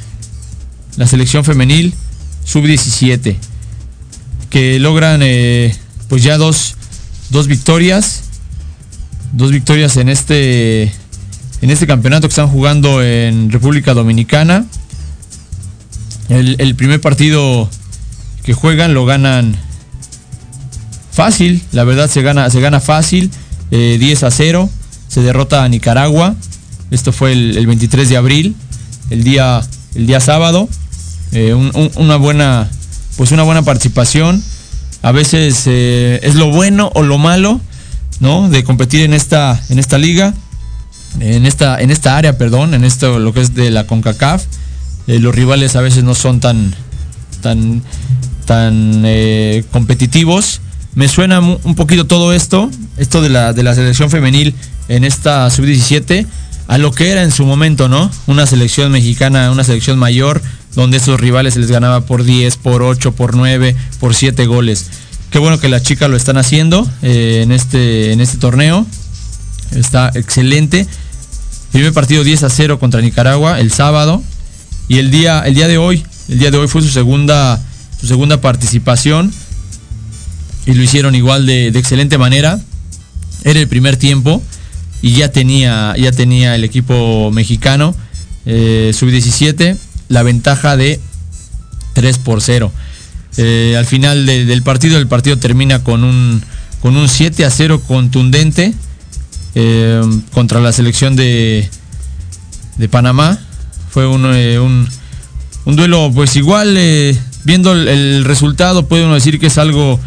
[0.98, 1.94] la selección femenil
[2.44, 3.37] sub-17,
[4.51, 5.74] que logran eh,
[6.07, 6.77] pues ya dos,
[7.31, 8.24] dos victorias,
[9.33, 10.83] dos victorias en este,
[11.62, 14.66] en este campeonato que están jugando en República Dominicana.
[16.29, 17.70] El, primer partido
[18.42, 19.57] que juegan lo ganan
[21.11, 23.31] fácil, la verdad se gana, se gana fácil,
[23.70, 24.68] eh, 10 a 0,
[25.09, 26.36] se derrota a Nicaragua,
[26.91, 28.57] esto fue el, el 23 de abril,
[29.11, 29.61] el día,
[29.95, 30.68] el día sábado,
[31.32, 32.68] eh, un- un- una buena,
[33.16, 34.43] pues una buena participación,
[35.03, 37.61] a veces eh, es lo bueno o lo malo,
[38.20, 38.49] ¿no?
[38.49, 40.34] De competir en esta, en esta liga,
[41.20, 44.45] en esta, en esta área, perdón, en esto lo que es de la CONCACAF.
[45.07, 46.74] Eh, los rivales a veces no son tan,
[47.41, 47.82] tan,
[48.45, 49.05] tan
[49.70, 50.61] competitivos.
[50.95, 54.55] Me suena un poquito todo esto, esto de la, de la selección femenil
[54.89, 56.26] en esta sub-17,
[56.69, 58.11] a lo que era en su momento, ¿no?
[58.27, 60.43] Una selección mexicana, una selección mayor,
[60.75, 64.87] donde esos rivales se les ganaba por 10, por 8, por 9, por 7 goles.
[65.31, 68.87] Qué bueno que las chicas lo están haciendo eh, en, este, en este torneo.
[69.75, 70.87] Está excelente.
[71.73, 74.23] Primer partido 10 a 0 contra Nicaragua el sábado.
[74.89, 77.62] Y el día, el día de hoy, el día de hoy fue su segunda,
[77.99, 79.33] su segunda participación.
[80.66, 82.61] Y lo hicieron igual de, de excelente manera.
[83.43, 84.43] Era el primer tiempo.
[85.03, 87.94] Y ya tenía, ya tenía el equipo mexicano,
[88.46, 89.76] eh, sub-17,
[90.09, 91.01] la ventaja de
[91.94, 92.72] 3 por 0.
[93.36, 96.42] Eh, al final de- del partido, el partido termina con un,
[96.80, 98.74] con un 7 a 0 contundente
[99.55, 100.01] eh,
[100.32, 101.68] contra la selección de,
[102.76, 103.38] de Panamá.
[103.90, 106.76] Fue un, un, duelo, pues igual,
[107.44, 109.99] viendo el, el resultado, puede uno decir que es algo,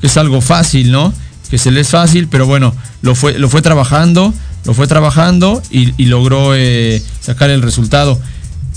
[0.00, 1.12] que es algo fácil, ¿no?
[1.50, 4.32] Que se le es fácil, pero bueno, lo fue, lo fue trabajando,
[4.64, 8.20] lo fue trabajando y, logró eh, sacar el resultado.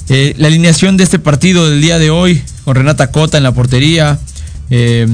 [0.09, 3.53] Eh, la alineación de este partido del día de hoy, con Renata Cota en la
[3.53, 4.19] portería,
[4.69, 5.07] eh,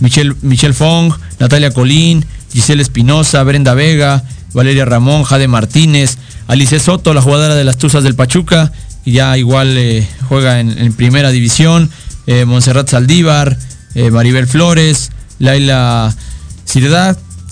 [0.00, 7.22] Michelle, Fong, Natalia Colín, Giselle Espinosa, Brenda Vega, Valeria Ramón, Jade Martínez, Alice Soto, la
[7.22, 8.72] jugadora de las Tuzas del Pachuca,
[9.04, 11.90] que ya igual eh, juega en, primera división,
[12.26, 13.58] eh, Montserrat Saldívar,
[14.12, 16.14] Maribel Flores, Laila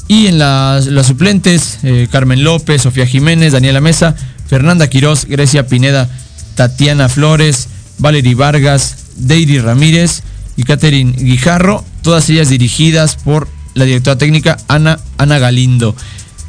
[0.07, 4.15] Y en las, suplentes, eh, Carmen López, Sofía Jiménez, Daniela Mesa,
[4.47, 6.09] Fernanda Quirós, Grecia Pineda,
[6.55, 10.23] Tatiana Flores, Valery Vargas, Deiri Ramírez
[10.57, 15.97] y Catherine Guijarro, todas ellas dirigidas por la directora técnica Ana, Ana Galindo.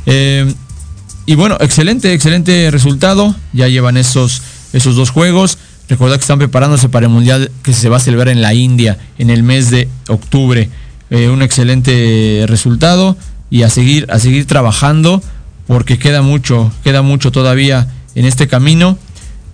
[0.06, 0.54] Eh,
[1.26, 3.36] y bueno, excelente, excelente resultado.
[3.54, 4.42] Ya llevan esos,
[4.74, 5.58] esos dos juegos.
[5.88, 8.98] Recuerda que están preparándose para el Mundial que se va a celebrar en la India
[9.18, 10.70] en el mes de octubre.
[11.12, 13.16] Eh, un excelente resultado
[13.52, 15.22] y a seguir, a seguir trabajando
[15.68, 18.98] porque queda mucho, queda mucho todavía en este camino.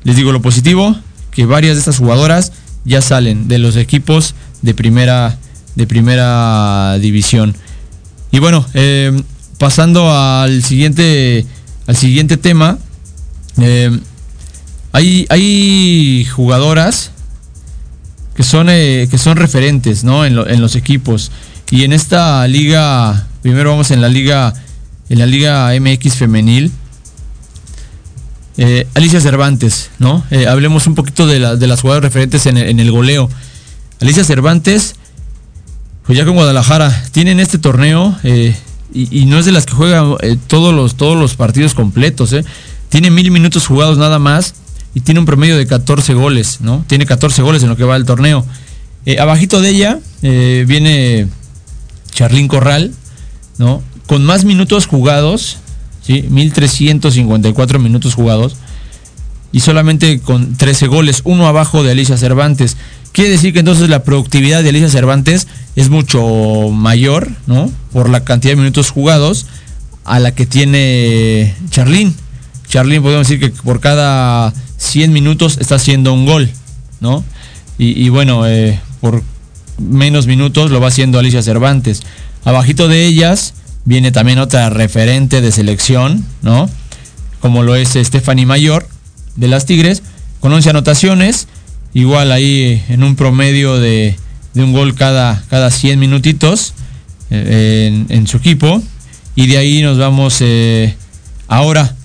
[0.03, 0.95] Les digo lo positivo,
[1.31, 2.53] que varias de estas jugadoras
[2.85, 5.37] ya salen de los equipos de primera,
[5.75, 7.55] de primera división.
[8.31, 9.21] Y bueno, eh,
[9.57, 11.45] pasando al siguiente,
[11.85, 12.77] al siguiente tema,
[13.59, 13.99] eh,
[14.93, 17.11] hay, hay jugadoras
[18.35, 20.25] que son, eh, que son referentes ¿no?
[20.25, 21.31] en, lo- en los equipos.
[21.69, 24.53] Y en esta liga, primero vamos en la liga,
[25.09, 26.71] en la liga MX femenil.
[28.57, 30.23] Eh, Alicia Cervantes, ¿no?
[30.29, 33.29] Eh, hablemos un poquito de, la- de las jugadoras referentes en el, en el goleo.
[34.01, 34.95] Alicia Cervantes,
[36.05, 38.55] pues ya con Guadalajara, tienen este torneo eh,
[38.93, 42.35] y, y no es de las que juega eh, todos, los, todos los partidos completos.
[42.89, 44.53] Tiene mil minutos jugados nada más
[44.93, 46.83] y tiene un promedio de 14 goles, ¿no?
[46.87, 48.45] Tiene 14 goles en lo que va el torneo.
[49.05, 51.27] Eh, abajito de ella eh, viene
[52.11, 52.93] Charlín Corral,
[53.57, 53.81] ¿no?
[54.07, 55.57] Con más minutos jugados,
[56.01, 56.23] ¿sí?
[56.29, 58.57] 1354 minutos jugados
[59.51, 62.77] y solamente con 13 goles, uno abajo de Alicia Cervantes.
[63.11, 67.71] Quiere decir que entonces la productividad de Alicia Cervantes es mucho mayor, ¿no?
[67.91, 69.45] Por la cantidad de minutos jugados
[70.05, 72.15] a la que tiene Charlín.
[72.67, 76.49] Charlín podemos decir que por cada 100 minutos está haciendo un gol,
[76.99, 77.23] ¿no?
[77.77, 79.23] Y, bueno, eh, por
[79.79, 82.03] menos minutos lo va haciendo Alicia Cervantes.
[82.43, 83.55] Abajito de ellas
[83.85, 86.69] viene también otra referente de selección, ¿no?
[87.39, 88.87] Como lo es Stephanie Mayor
[89.35, 90.03] de las Tigres,
[90.41, 91.47] con 11 anotaciones,
[91.95, 94.15] igual ahí eh, en un promedio de,
[94.53, 96.75] de un gol cada, cada 100 minutitos
[97.31, 98.83] eh, en, su equipo.
[99.35, 100.43] Y de ahí nos vamos
[101.47, 101.95] ahora.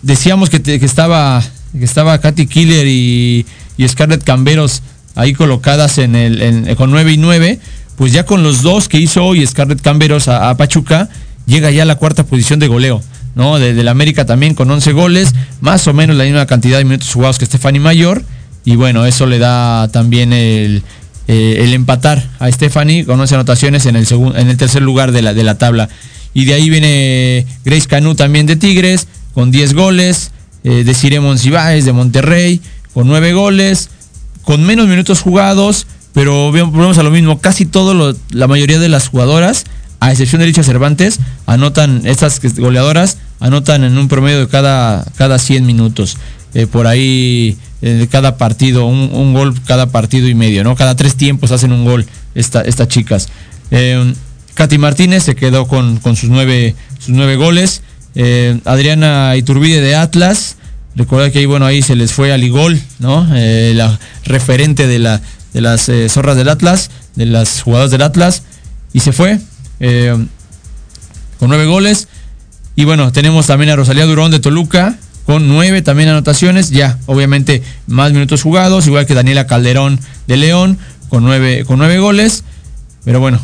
[0.00, 1.42] decíamos que estaba
[1.78, 3.46] que estaba Katy Killer y,
[3.86, 4.82] Scarlett Camberos
[5.16, 7.58] ahí colocadas en el, con 9 y 9,
[7.96, 11.08] pues ya con los dos que hizo hoy Scarlett Camberos a, Pachuca,
[11.46, 13.02] llega ya a la cuarta posición de goleo,
[13.34, 13.58] ¿no?
[13.58, 17.12] De, del América también con 11 goles, más o menos la misma cantidad de minutos
[17.12, 18.22] jugados que Stephanie Mayor,
[18.64, 20.84] y bueno, eso le da también el,
[21.28, 25.22] eh, el empatar a Stephanie con 11 anotaciones en el, en el tercer lugar de
[25.22, 25.88] la, de la tabla.
[26.34, 30.30] Y de ahí viene Grace Canu también de Tigres, con 10 goles,
[30.64, 32.60] eh, de Cire Monsiváis de Monterrey,
[32.94, 33.90] con 9 goles,
[34.42, 38.78] con menos minutos jugados, pero ve- volvemos a lo mismo, casi todo lo- la mayoría
[38.78, 39.64] de las jugadoras,
[40.00, 45.38] a excepción de Licha Cervantes, anotan, estas goleadoras, anotan en un promedio de cada, cada
[45.38, 46.16] 100 minutos.
[46.54, 50.76] Eh, por ahí, eh, cada partido, un, gol cada partido y medio, ¿no?
[50.76, 52.04] Cada tres tiempos hacen un gol
[52.34, 53.28] esta- estas chicas.
[53.70, 54.12] Eh,
[54.54, 57.80] Katy Martínez se quedó con, con sus, nueve, sus nueve goles.
[58.14, 60.56] Eh, Adriana Iturbide de Atlas.
[60.94, 63.26] Recuerda que ahí, bueno, ahí se les fue al Igol, ¿no?
[63.34, 65.22] Eh, la referente de, la,
[65.54, 68.42] de las eh, zorras del Atlas, de las jugadoras del Atlas.
[68.92, 69.40] Y se fue
[71.38, 72.08] con nueve goles.
[72.76, 76.70] Y bueno, tenemos también a Rosalía Durón de Toluca con nueve también anotaciones.
[76.70, 81.98] Ya, obviamente, más minutos jugados, igual que Daniela Calderón de León con nueve, con nueve
[81.98, 82.44] goles.
[83.04, 83.40] Pero bueno,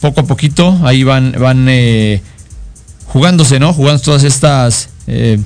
[0.00, 1.68] poco a poquito ahí van, van
[3.08, 3.72] jugándose, ¿no?
[3.72, 5.38] Jugando todas estas, eh,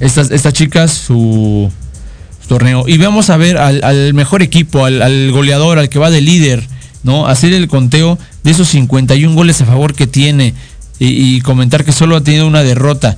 [0.00, 1.70] estas, estas chicas su,
[2.48, 2.84] torneo.
[2.86, 6.66] Y vamos a ver al, mejor equipo, al, goleador, al que va de líder,
[7.02, 7.26] ¿no?
[7.26, 10.54] Hacer el conteo de esos 51 goles a favor que tiene
[10.98, 13.16] y, comentar que solo ha tenido una derrota.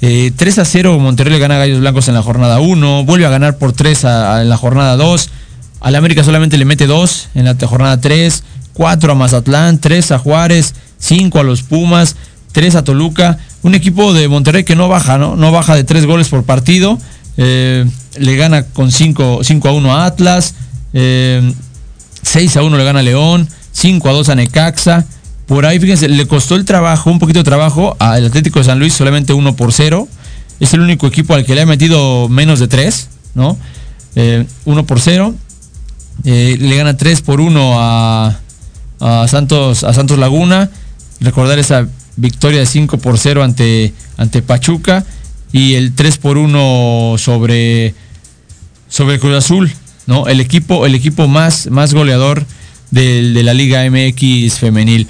[0.00, 3.24] Eh, 3 a 0 Monterrey le gana a Gallos Blancos en la jornada 1, vuelve
[3.24, 5.30] a ganar por 3 a- a- en la jornada 2.
[5.80, 8.42] Al América solamente le mete 2 en la jornada 3,
[8.74, 12.16] 4 a Mazatlán, 3 a Juárez, 5 a los Pumas,
[12.52, 13.38] 3 a Toluca.
[13.62, 15.36] Un equipo de Monterrey que no baja, ¿no?
[15.36, 16.98] No baja de 3 goles por partido.
[17.36, 17.86] Eh,
[18.18, 20.54] le gana con 5, 5 a 1 a Atlas.
[20.92, 21.52] eh,
[22.22, 25.04] 6 a 1 le gana León, 5 a 2 a Necaxa.
[25.46, 28.78] Por ahí, fíjense, le costó el trabajo, un poquito de trabajo al Atlético de San
[28.78, 30.08] Luis, solamente 1 por 0.
[30.60, 33.58] Es el único equipo al que le ha metido menos de 3, ¿no?
[34.64, 35.34] 1 por 0.
[36.24, 38.38] Eh, le gana 3 por 1 a,
[39.02, 40.70] a Santos, a Santos Laguna.
[41.20, 41.86] Recordar esa
[42.16, 45.04] victoria de 5 por 0 ante, ante Pachuca.
[45.52, 47.94] Y el 3 por 1 sobre,
[48.88, 49.70] sobre Cruz Azul,
[50.06, 50.26] ¿no?
[50.26, 52.46] El equipo, el equipo más, más goleador
[52.90, 55.08] de, la Liga MX femenil.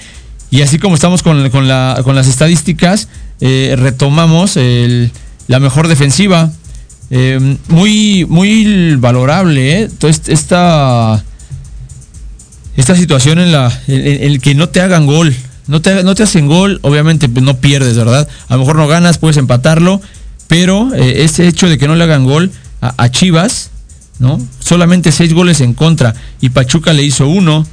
[0.51, 3.09] Y así como estamos con, con la- con las estadísticas,
[3.41, 5.11] eh, retomamos el-
[5.47, 6.51] la mejor defensiva.
[7.11, 9.83] Eh, muy, muy valorable, ¿eh?
[9.83, 11.23] Entonces, esta,
[12.77, 15.35] esta situación en la en, el que no te hagan gol.
[15.69, 18.29] No te, no te hacen gol, obviamente pues, no pierdes, ¿verdad?
[18.49, 20.03] A lo mejor no ganas, puedes empatarlo,
[20.49, 22.51] pero eh, ese hecho de que no le hagan gol
[22.81, 23.71] a, a Chivas,
[24.19, 24.41] ¿no?
[24.59, 27.65] Solamente seis goles en contra y Pachuca le hizo uno,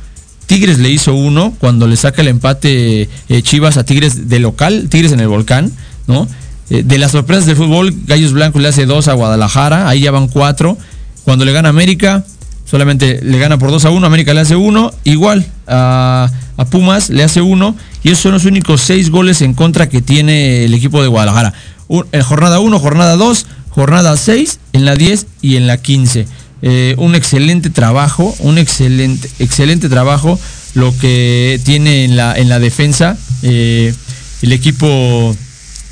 [0.49, 4.87] Tigres le hizo uno cuando le saca el empate eh, Chivas a Tigres de local,
[4.89, 5.71] Tigres en el volcán,
[6.07, 6.27] ¿no?
[6.71, 10.09] Eh, de las sorpresas del fútbol, Gallos Blancos le hace dos a Guadalajara, ahí ya
[10.09, 10.75] van cuatro.
[11.23, 12.25] Cuando le gana América,
[12.69, 17.09] solamente le gana por 2 a 1, América le hace uno, igual a, a Pumas
[17.09, 20.73] le hace uno, y esos son los únicos seis goles en contra que tiene el
[20.73, 21.53] equipo de Guadalajara.
[21.87, 26.27] Un- en jornada 1, jornada 2, jornada 6, en la 10 y en la 15.
[26.61, 30.37] Eh, un excelente trabajo, un excelente, excelente trabajo
[30.75, 33.93] lo que tiene en la, en la defensa eh,
[34.41, 35.35] el equipo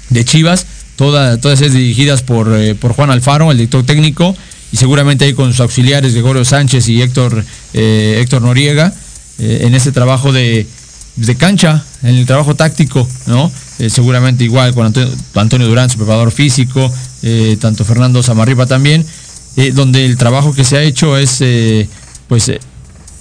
[0.09, 0.65] de Chivas,
[0.97, 4.35] toda- todas ellas dirigidas por, eh, por Juan Alfaro, el director técnico,
[4.77, 8.93] seguramente ahí con sus auxiliares Gregorio Sánchez y Héctor, eh, Héctor Noriega,
[9.39, 10.67] eh, en ese trabajo de,
[11.15, 13.51] de cancha, en el trabajo táctico, ¿no?
[13.79, 14.93] Eh, seguramente igual con
[15.35, 16.91] Antonio, Durán, su preparador físico,
[17.59, 19.05] tanto Fernando Samarripa también,
[19.73, 21.43] donde el trabajo que se ha hecho es
[22.27, 22.51] pues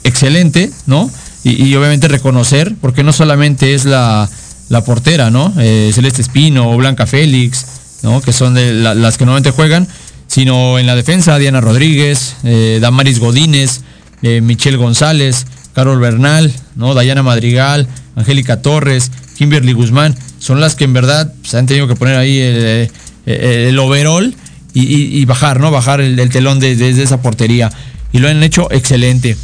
[0.04, 1.10] excelente, ¿no?
[1.42, 4.28] Y, obviamente reconocer, porque no solamente es la,
[4.68, 5.52] la portera, ¿no?
[5.54, 7.66] Celeste Espino o Blanca Félix,
[8.02, 8.20] ¿no?
[8.20, 9.88] Que son las que normalmente juegan,
[10.36, 13.80] sino en la defensa, Diana Rodríguez, eh, Damaris Godínez,
[14.20, 16.92] eh, Michelle González, Carol Bernal, ¿no?
[16.92, 21.94] Dayana Madrigal, Angélica Torres, Kimberly Guzmán, son las que en verdad se han tenido que
[21.96, 22.90] poner ahí el,
[23.24, 24.34] eh, el overall
[24.74, 25.70] y, bajar, ¿no?
[25.70, 27.72] Bajar el, el telón de- desde esa portería.
[28.12, 29.38] Y lo han hecho excelente.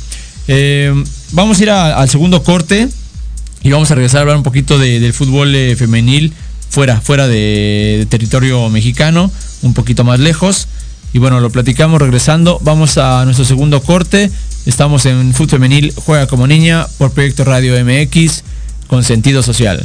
[1.32, 2.86] Vamos a ir al segundo corte
[3.62, 6.34] y vamos a regresar a hablar un poquito de- del fútbol femenil
[6.68, 9.30] fuera, fuera de territorio mexicano,
[9.62, 10.68] un poquito más lejos.
[11.12, 12.58] Y bueno, lo platicamos regresando.
[12.62, 14.30] Vamos a nuestro segundo corte.
[14.66, 18.44] Estamos en Fútbol Femenil Juega como Niña por Proyecto Radio MX
[18.86, 19.84] con sentido social.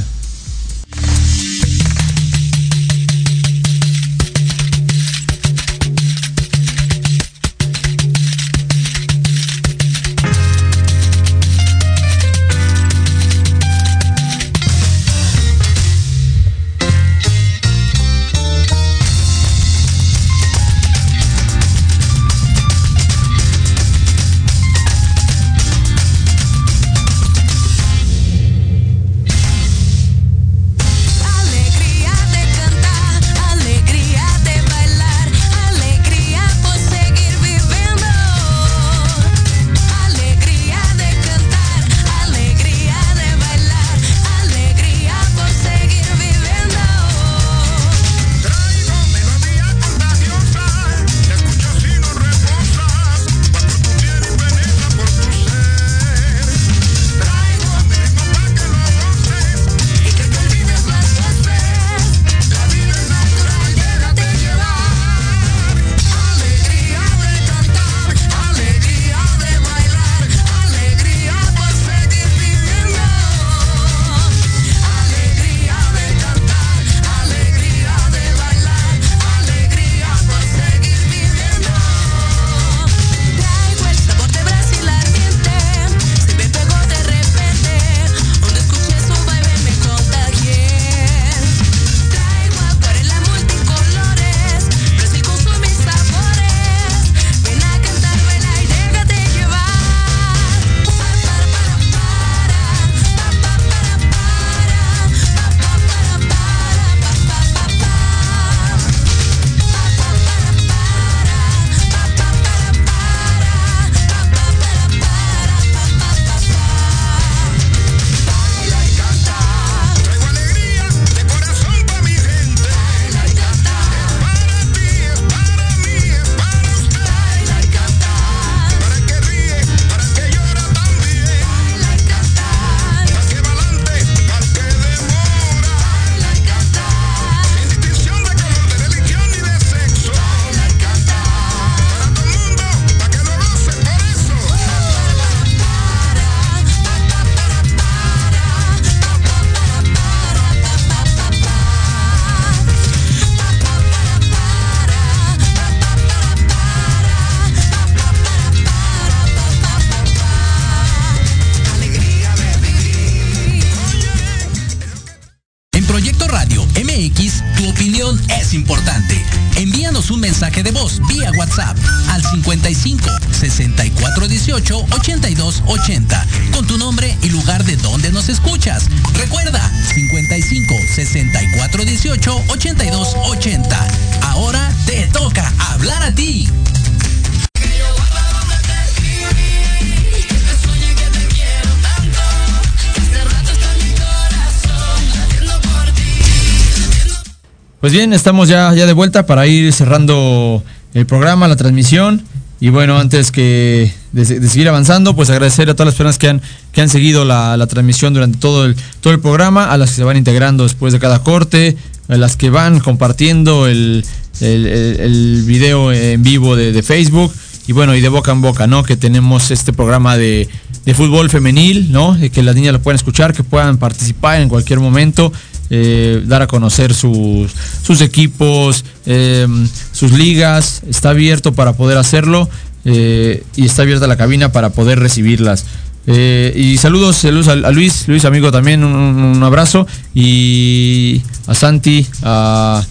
[198.14, 202.24] Estamos ya, ya de vuelta para ir cerrando el programa, la transmisión.
[202.60, 206.42] Y bueno, antes que de, seguir avanzando, pues agradecer a todas las personas que han,
[206.72, 210.04] que han seguido la, transmisión durante todo el, todo el programa, a las que se
[210.04, 211.78] van integrando después de cada corte,
[212.08, 214.04] a las que van compartiendo el,
[214.42, 217.32] el, el- el video en vivo de, de Facebook.
[217.68, 218.82] Y bueno, y de boca en boca, ¿no?
[218.84, 220.48] Que tenemos este programa de,
[220.88, 222.16] de fútbol femenil, ¿no?
[222.16, 225.34] De que las niñas lo puedan escuchar, que puedan participar en cualquier momento,
[225.70, 227.52] eh, dar a conocer sus,
[227.84, 229.46] sus equipos, eh,
[229.92, 230.84] sus ligas.
[230.90, 232.50] Está abierto para poder hacerlo
[232.86, 235.66] eh, y está abierta la cabina para poder recibirlas.
[236.08, 239.86] Eh, y saludos, saludos a, Luis, Luis amigo también, un, abrazo.
[240.16, 242.82] Y a Santi, a,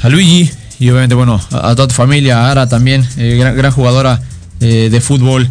[0.00, 0.50] a Luigi
[0.80, 4.22] y obviamente bueno a, toda tu familia, a Ara también, gran, jugadora
[4.60, 5.46] de fútbol.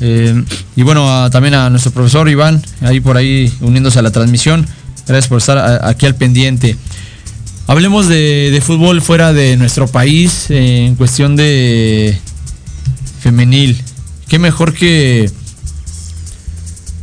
[0.00, 0.42] Eh,
[0.76, 4.66] y bueno, también a nuestro profesor Iván, ahí por ahí uniéndose a la transmisión.
[5.06, 6.76] Gracias por estar aquí al pendiente.
[7.66, 12.18] Hablemos de, fútbol fuera de nuestro país eh, en cuestión de
[13.20, 13.80] femenil.
[14.28, 15.30] Qué mejor que,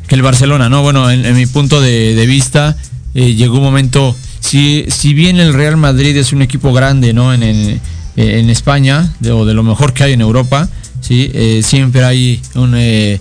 [0.07, 0.81] que el Barcelona, ¿no?
[0.81, 2.75] Bueno, en, mi punto de, vista,
[3.13, 7.33] eh, llegó un momento, si, si bien el Real Madrid es un equipo grande, ¿no?
[7.33, 10.67] En, en- España, o de lo mejor que hay en Europa,
[11.07, 11.31] ¿sí?
[11.33, 13.19] Eh, siempre hay un, eh,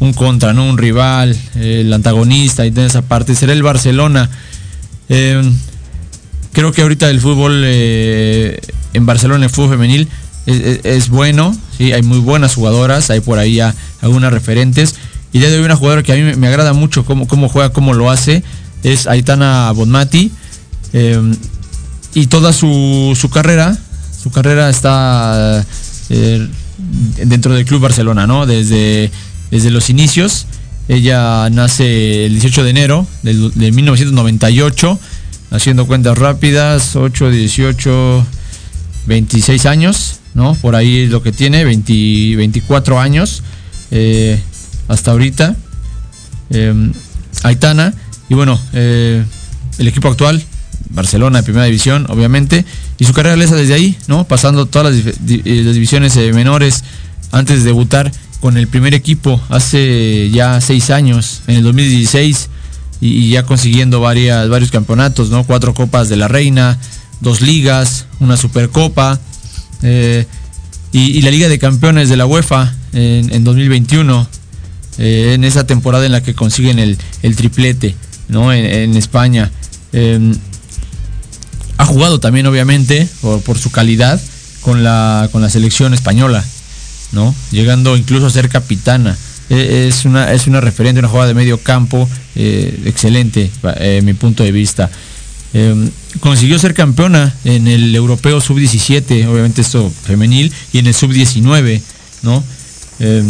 [0.00, 0.68] un contra, ¿no?
[0.68, 3.34] Un rival, el antagonista y de esa parte.
[3.34, 4.28] Será el Barcelona.
[5.08, 5.42] Eh,
[6.52, 8.60] creo que ahorita el fútbol eh,
[8.92, 10.08] en Barcelona, el fútbol femenil,
[10.46, 11.92] es, bueno, ¿sí?
[11.92, 13.58] hay muy buenas jugadoras, hay por ahí
[14.00, 14.94] algunas referentes.
[15.32, 17.70] Y ya de hoy una jugadora que a mí me, agrada mucho cómo, cómo juega,
[17.70, 18.44] cómo lo hace,
[18.84, 20.30] es Aitana Bonmati.
[20.92, 21.20] Eh,
[22.14, 23.76] y toda su, su carrera,
[24.22, 25.66] su carrera está
[27.24, 28.46] dentro del Club Barcelona, ¿no?
[28.46, 29.10] Desde,
[29.50, 30.46] desde los inicios.
[30.88, 34.98] Ella nace el 18 de enero del, de 1998,
[35.50, 38.26] haciendo cuentas rápidas, 8, 18,
[39.06, 40.54] 26 años, ¿no?
[40.54, 43.42] Por ahí es lo que tiene, 20 24 años
[43.90, 44.40] eh,
[44.88, 45.56] hasta ahorita.
[46.50, 46.92] Eh,
[47.42, 47.92] Aitana,
[48.28, 49.24] y bueno, eh,
[49.78, 50.42] el equipo actual,
[50.90, 52.64] Barcelona de primera división, obviamente,
[52.98, 54.24] y su carrera lesa desde ahí, ¿no?
[54.24, 55.12] Pasando todas las, eh,
[55.72, 56.84] divisiones eh, menores
[57.32, 62.48] antes de debutar con el primer equipo hace ya seis años, en el 2016,
[63.00, 65.44] y, ya consiguiendo varias, varios campeonatos, ¿no?
[65.44, 66.78] Cuatro copas de la reina,
[67.20, 69.20] dos ligas, una supercopa,
[69.82, 70.26] eh,
[70.92, 74.26] y, la Liga de Campeones de la UEFA en, en 2021,
[74.98, 76.96] eh, en esa temporada en la que consiguen el,
[77.36, 77.94] triplete,
[78.28, 78.52] ¿no?
[78.52, 79.50] En, España.
[79.92, 80.34] Eh,
[81.78, 84.20] ha jugado también, obviamente, por, su calidad,
[84.62, 86.44] con la, selección española.
[87.50, 89.16] Llegando incluso a ser capitana.
[89.48, 94.12] Eh, Es una, es una referente, una jugada de medio campo eh, excelente, eh, mi
[94.14, 94.90] punto de vista.
[95.54, 101.80] Eh, consiguió ser campeona en el europeo sub-17, obviamente esto femenil, y en el sub-19,
[102.22, 102.44] ¿no?
[102.98, 103.22] Eh,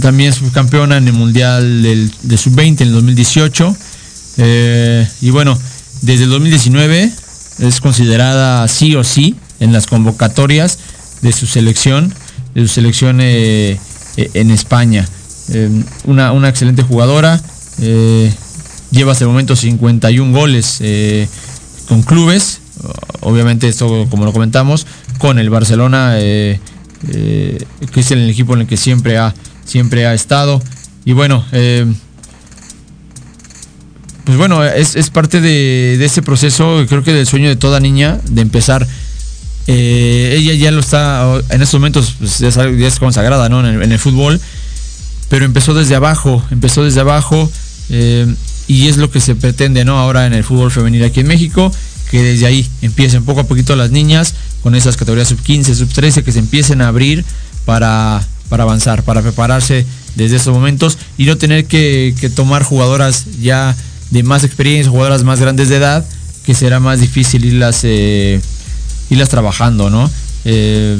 [0.00, 3.76] también es campeona en el mundial del, de sub-20 en el 2018.
[4.38, 5.58] Eh, y bueno,
[6.02, 7.10] desde el 2019
[7.58, 10.78] es considerada sí o sí en las convocatorias
[11.22, 12.12] de su selección,
[12.54, 13.78] de su selección eh,
[14.16, 15.08] eh, en España.
[15.50, 15.70] Eh,
[16.04, 17.40] una, una excelente jugadora.
[18.90, 20.82] lleva hasta el momento 51 goles
[21.88, 22.60] con clubes.
[23.20, 24.86] Obviamente esto, como lo comentamos,
[25.18, 26.70] con el Barcelona, que
[27.94, 29.34] es el equipo en el que siempre ha,
[29.64, 30.62] siempre ha estado.
[31.04, 31.44] Y bueno,
[34.26, 38.18] pues bueno, es, es parte de, ese proceso, creo que del sueño de toda niña,
[38.28, 38.84] de empezar.
[39.68, 43.66] Eh, ella ya lo está, en estos momentos pues, ya, es, consagrada ¿no?
[43.66, 44.40] en, el, fútbol,
[45.28, 47.50] pero empezó desde abajo, empezó desde abajo
[47.88, 48.26] eh,
[48.66, 49.96] y es lo que se pretende ¿no?
[49.96, 51.72] ahora en el fútbol femenil aquí en México,
[52.10, 55.88] que desde ahí empiecen poco a poquito las niñas con esas categorías sub 15, sub
[55.88, 57.24] 13 que se empiecen a abrir
[57.64, 63.76] para, para avanzar, para prepararse desde esos momentos y no tener que tomar jugadoras ya
[64.10, 66.04] de más experiencia, jugadoras más grandes de edad,
[66.44, 68.40] que será más difícil irlas, eh,
[69.10, 70.10] irlas trabajando, ¿no?
[70.44, 70.98] Eh,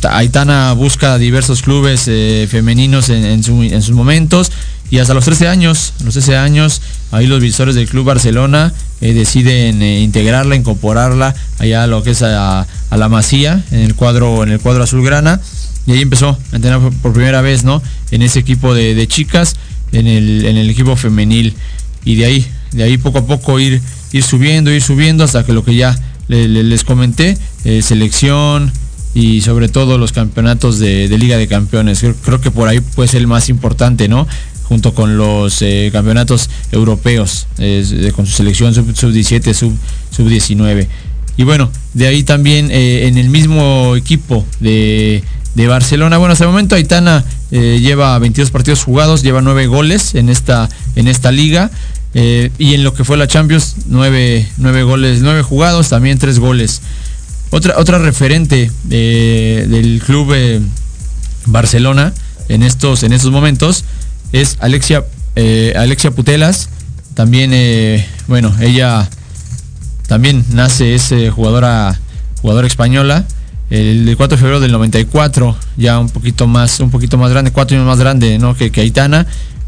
[0.00, 4.50] Ta- Aitana busca diversos clubes eh, femeninos en, su- en sus momentos
[4.90, 9.14] Y hasta los 13 años, los 13 años, ahí los visores del Club Barcelona eh,
[9.14, 14.50] deciden integrarla, incorporarla allá a lo que es a, la Masía, en el cuadro, en
[14.50, 15.40] el cuadro azulgrana.
[15.86, 17.82] Y ahí empezó a entrenar por- primera vez, ¿no?
[18.10, 19.56] En ese equipo de, chicas,
[19.92, 21.54] en el equipo femenil.
[22.06, 23.82] Y de ahí, de ahí poco a poco ir,
[24.12, 25.94] ir subiendo, ir subiendo hasta que lo que ya
[26.28, 28.72] le- le- les comenté, eh, selección
[29.14, 32.02] y sobre todo los campeonatos de, Liga de Campeones.
[32.24, 34.26] Creo, que por ahí puede ser el más importante, ¿no?
[34.64, 39.72] Junto con los eh, campeonatos europeos, eh, con su selección sub- sub-17, sub,
[40.10, 40.86] sub-19.
[41.36, 45.22] Y bueno, de ahí también en el mismo equipo de,
[45.54, 46.16] de Barcelona.
[46.18, 51.08] Bueno, hasta el momento Aitana lleva 22 partidos jugados, lleva 9 goles en esta, en
[51.08, 51.70] esta liga.
[52.18, 54.48] Eh, y en lo que fue la Champions, 9,
[54.84, 56.80] goles, 9 jugados, también 3 goles.
[57.50, 60.62] Otra, otra referente eh, del club eh,
[61.44, 62.14] Barcelona
[62.48, 63.84] en estos, en estos momentos
[64.32, 65.04] es Alexia,
[65.76, 66.70] Alexia Putelas.
[67.12, 67.52] También,
[68.28, 69.10] bueno, ella
[70.08, 72.00] también nace, es jugadora,
[72.40, 73.26] jugadora española.
[73.68, 77.76] El 4 de febrero del 94, ya un poquito más, un poquito más grande, cuatro
[77.76, 78.54] años más grande ¿no?
[78.54, 79.26] que, que Aitana,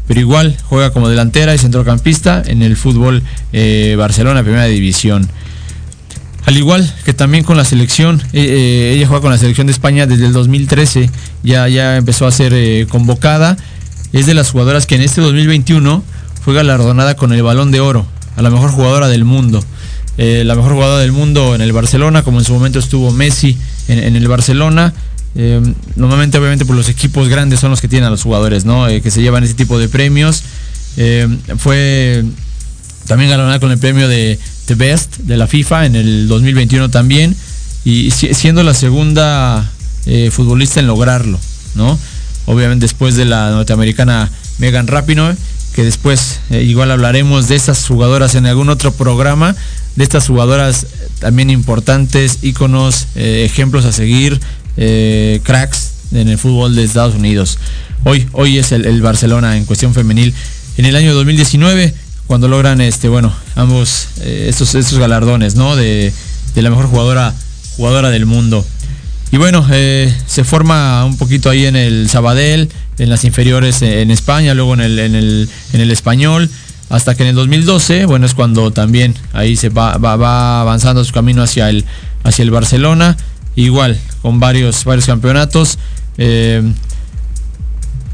[0.09, 3.21] pero igual juega como delantera y centrocampista en el fútbol
[3.53, 5.29] eh, Barcelona, primera división.
[6.47, 9.73] Al igual que también con la selección, eh, eh, ella juega con la selección de
[9.73, 11.11] España desde el 2013,
[11.43, 13.55] ya, ya empezó a ser convocada.
[14.11, 16.03] Es de las jugadoras que en este 2021
[16.41, 19.63] fue galardonada con el balón de oro, a la mejor jugadora del mundo.
[20.17, 24.15] La mejor jugadora del mundo en el Barcelona, como en su momento estuvo Messi en
[24.15, 24.91] el Barcelona.
[25.35, 25.61] Eh,
[25.95, 28.87] normalmente, obviamente, por los equipos grandes son los que tienen a los jugadores, ¿no?
[28.87, 30.43] Eh, que se llevan ese tipo de premios.
[30.97, 31.27] Eh,
[31.57, 32.23] fue
[33.07, 37.35] también galardonada con el premio de The Best de la FIFA en el 2021 también
[37.85, 39.69] y si- siendo la segunda
[40.31, 41.39] futbolista en lograrlo,
[41.75, 41.97] ¿no?
[42.47, 45.35] Obviamente después de la norteamericana Megan Rapinoe,
[45.75, 49.55] que después igual hablaremos de estas jugadoras en algún otro programa,
[49.95, 50.87] de estas jugadoras
[51.19, 54.39] también importantes, íconos, ejemplos a seguir,
[54.79, 57.59] eh, cracks en el fútbol de Estados Unidos.
[58.05, 60.33] Hoy, hoy es el, el Barcelona en cuestión femenil.
[60.77, 61.93] En el año 2019,
[62.27, 65.75] cuando logran este, bueno, ambos eh, estos, estos galardones, ¿no?
[65.75, 66.13] De,
[66.55, 67.33] de la mejor jugadora,
[67.75, 68.65] jugadora del mundo.
[69.31, 74.09] Y bueno, eh, se forma un poquito ahí en el Sabadell, en las inferiores en
[74.09, 76.49] España, luego en el, en el, en el español,
[76.89, 81.03] hasta que en el 2012, bueno, es cuando también ahí se va, va, va avanzando
[81.03, 81.85] su camino hacia el,
[82.23, 83.17] hacia el Barcelona,
[83.63, 85.77] igual, con varios, varios campeonatos.
[86.17, 86.61] eh,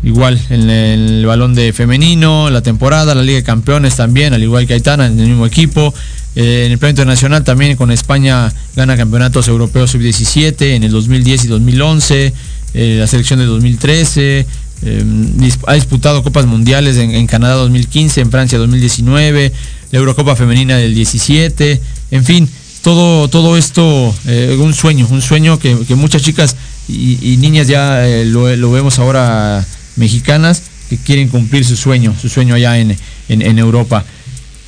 [0.03, 4.67] igual en el balón de femenino, la temporada, la Liga de Campeones también, al igual
[4.67, 5.93] que Aitana en el mismo equipo.
[6.35, 11.45] Eh, en el plano internacional también con España gana campeonatos europeos sub-17 en el 2010
[11.45, 12.33] y 2011,
[12.75, 14.45] eh, la selección de 2013,
[14.83, 15.03] eh,
[15.39, 19.53] dis- ha disputado copas mundiales en, en Canadá 2015, en Francia 2019,
[19.91, 21.81] la Eurocopa femenina del 17,
[22.11, 22.49] en fin,
[22.85, 26.55] todo, todo esto, eh, un sueño, un sueño que, muchas chicas
[26.87, 29.65] y, niñas ya eh, lo, vemos ahora
[29.95, 32.95] mexicanas que quieren cumplir su sueño, su sueño allá en,
[33.27, 34.05] en- Europa.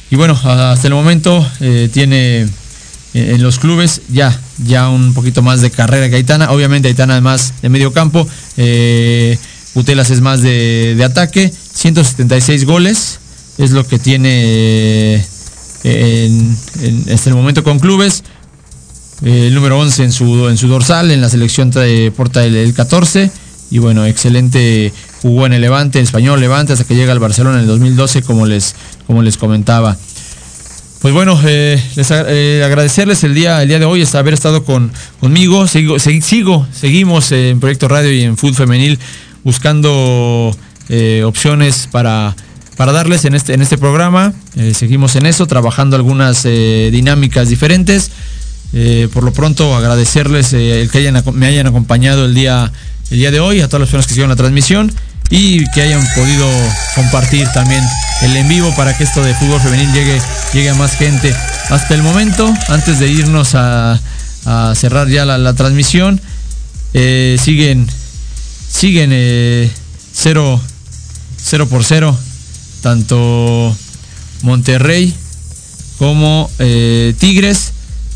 [0.09, 2.47] Y bueno, hasta el momento eh, tiene eh,
[3.13, 6.49] en los clubes ya, ya un poquito más de carrera que Aitana.
[6.49, 8.27] Obviamente Aitana es más de medio campo,
[9.75, 13.19] Putelas es más de, de ataque, 176 goles
[13.59, 15.23] es lo que tiene
[15.91, 18.23] en, en- hasta el momento con clubes.
[19.23, 22.55] Eh, el número 11 en su, en su dorsal, en la selección trae, porta el,
[22.55, 23.31] el 14.
[23.71, 27.55] Y bueno, excelente, jugó en el Levante, en español Levante, hasta que llega al Barcelona
[27.57, 28.75] en el 2012, como les,
[29.07, 29.97] como les comentaba.
[31.01, 34.63] Pues bueno, eh, les eh, agradecerles el día, el día de hoy, es haber estado
[34.63, 35.67] con, conmigo.
[35.67, 38.97] Sigo, sigo, seguimos en Proyecto Radio y en Food Femenil
[39.43, 40.55] buscando
[41.25, 42.35] opciones para,
[42.77, 44.33] para darles en este, en este programa.
[44.55, 48.11] Eh, seguimos en eso, trabajando algunas eh, dinámicas diferentes.
[48.73, 52.71] Eh, por lo pronto agradecerles el que me hayan acompañado el día,
[53.09, 54.93] el día de hoy, a todas las personas que siguieron la transmisión
[55.29, 56.47] y que hayan podido
[56.95, 57.81] compartir también
[58.21, 60.21] el en vivo para que esto de fútbol femenil llegue,
[60.53, 61.35] llegue a más gente.
[61.69, 63.99] Hasta el momento, antes de irnos a,
[64.75, 66.21] cerrar ya la, transmisión,
[66.93, 67.87] siguen,
[68.69, 69.69] siguen eh,
[70.13, 70.61] 0,
[71.37, 72.17] 0 por 0,
[72.87, 73.75] tanto
[74.43, 75.13] Monterrey
[75.97, 77.73] como eh, Tigres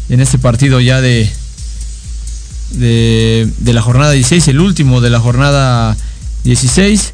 [0.08, 1.30] en este partido ya de,
[2.70, 5.98] de, la jornada 16, el último de la jornada
[6.46, 7.12] 16.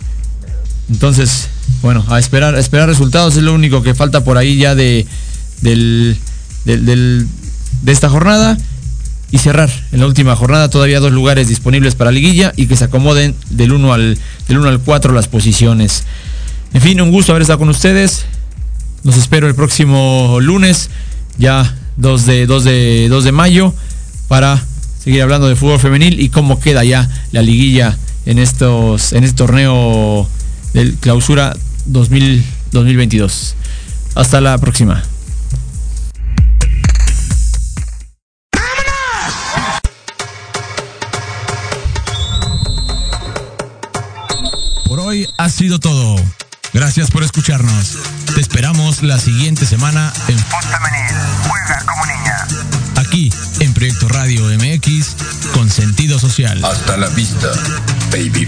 [0.92, 1.48] Entonces,
[1.82, 5.08] bueno, a esperar, esperar resultados es lo único que falta por ahí ya de,
[5.64, 6.16] del,
[6.64, 8.56] de esta jornada
[9.32, 12.84] y cerrar en la última jornada todavía dos lugares disponibles para liguilla y que se
[12.84, 16.04] acomoden del 1 al del 1 al 4 las posiciones.
[16.74, 18.26] En fin, un gusto haber estado con ustedes.
[19.04, 20.90] Los espero el próximo lunes,
[21.38, 23.74] ya 2 de, 2 de, 2 de mayo,
[24.28, 24.62] para
[25.02, 29.38] seguir hablando de fútbol femenil y cómo queda ya la liguilla en estos en este
[29.38, 30.28] torneo
[30.74, 31.56] del clausura
[31.86, 33.56] 2000, 2022.
[34.16, 35.04] Hasta la próxima.
[44.86, 46.18] Por hoy ha sido todo.
[46.78, 47.98] Gracias por escucharnos.
[48.36, 51.16] Te esperamos la siguiente semana en Fútbol femenil.
[51.48, 52.48] Juega como niña.
[52.98, 55.16] aquí en Proyecto Radio MX
[55.56, 56.64] con sentido social.
[56.64, 57.50] Hasta la vista,
[58.12, 58.48] baby.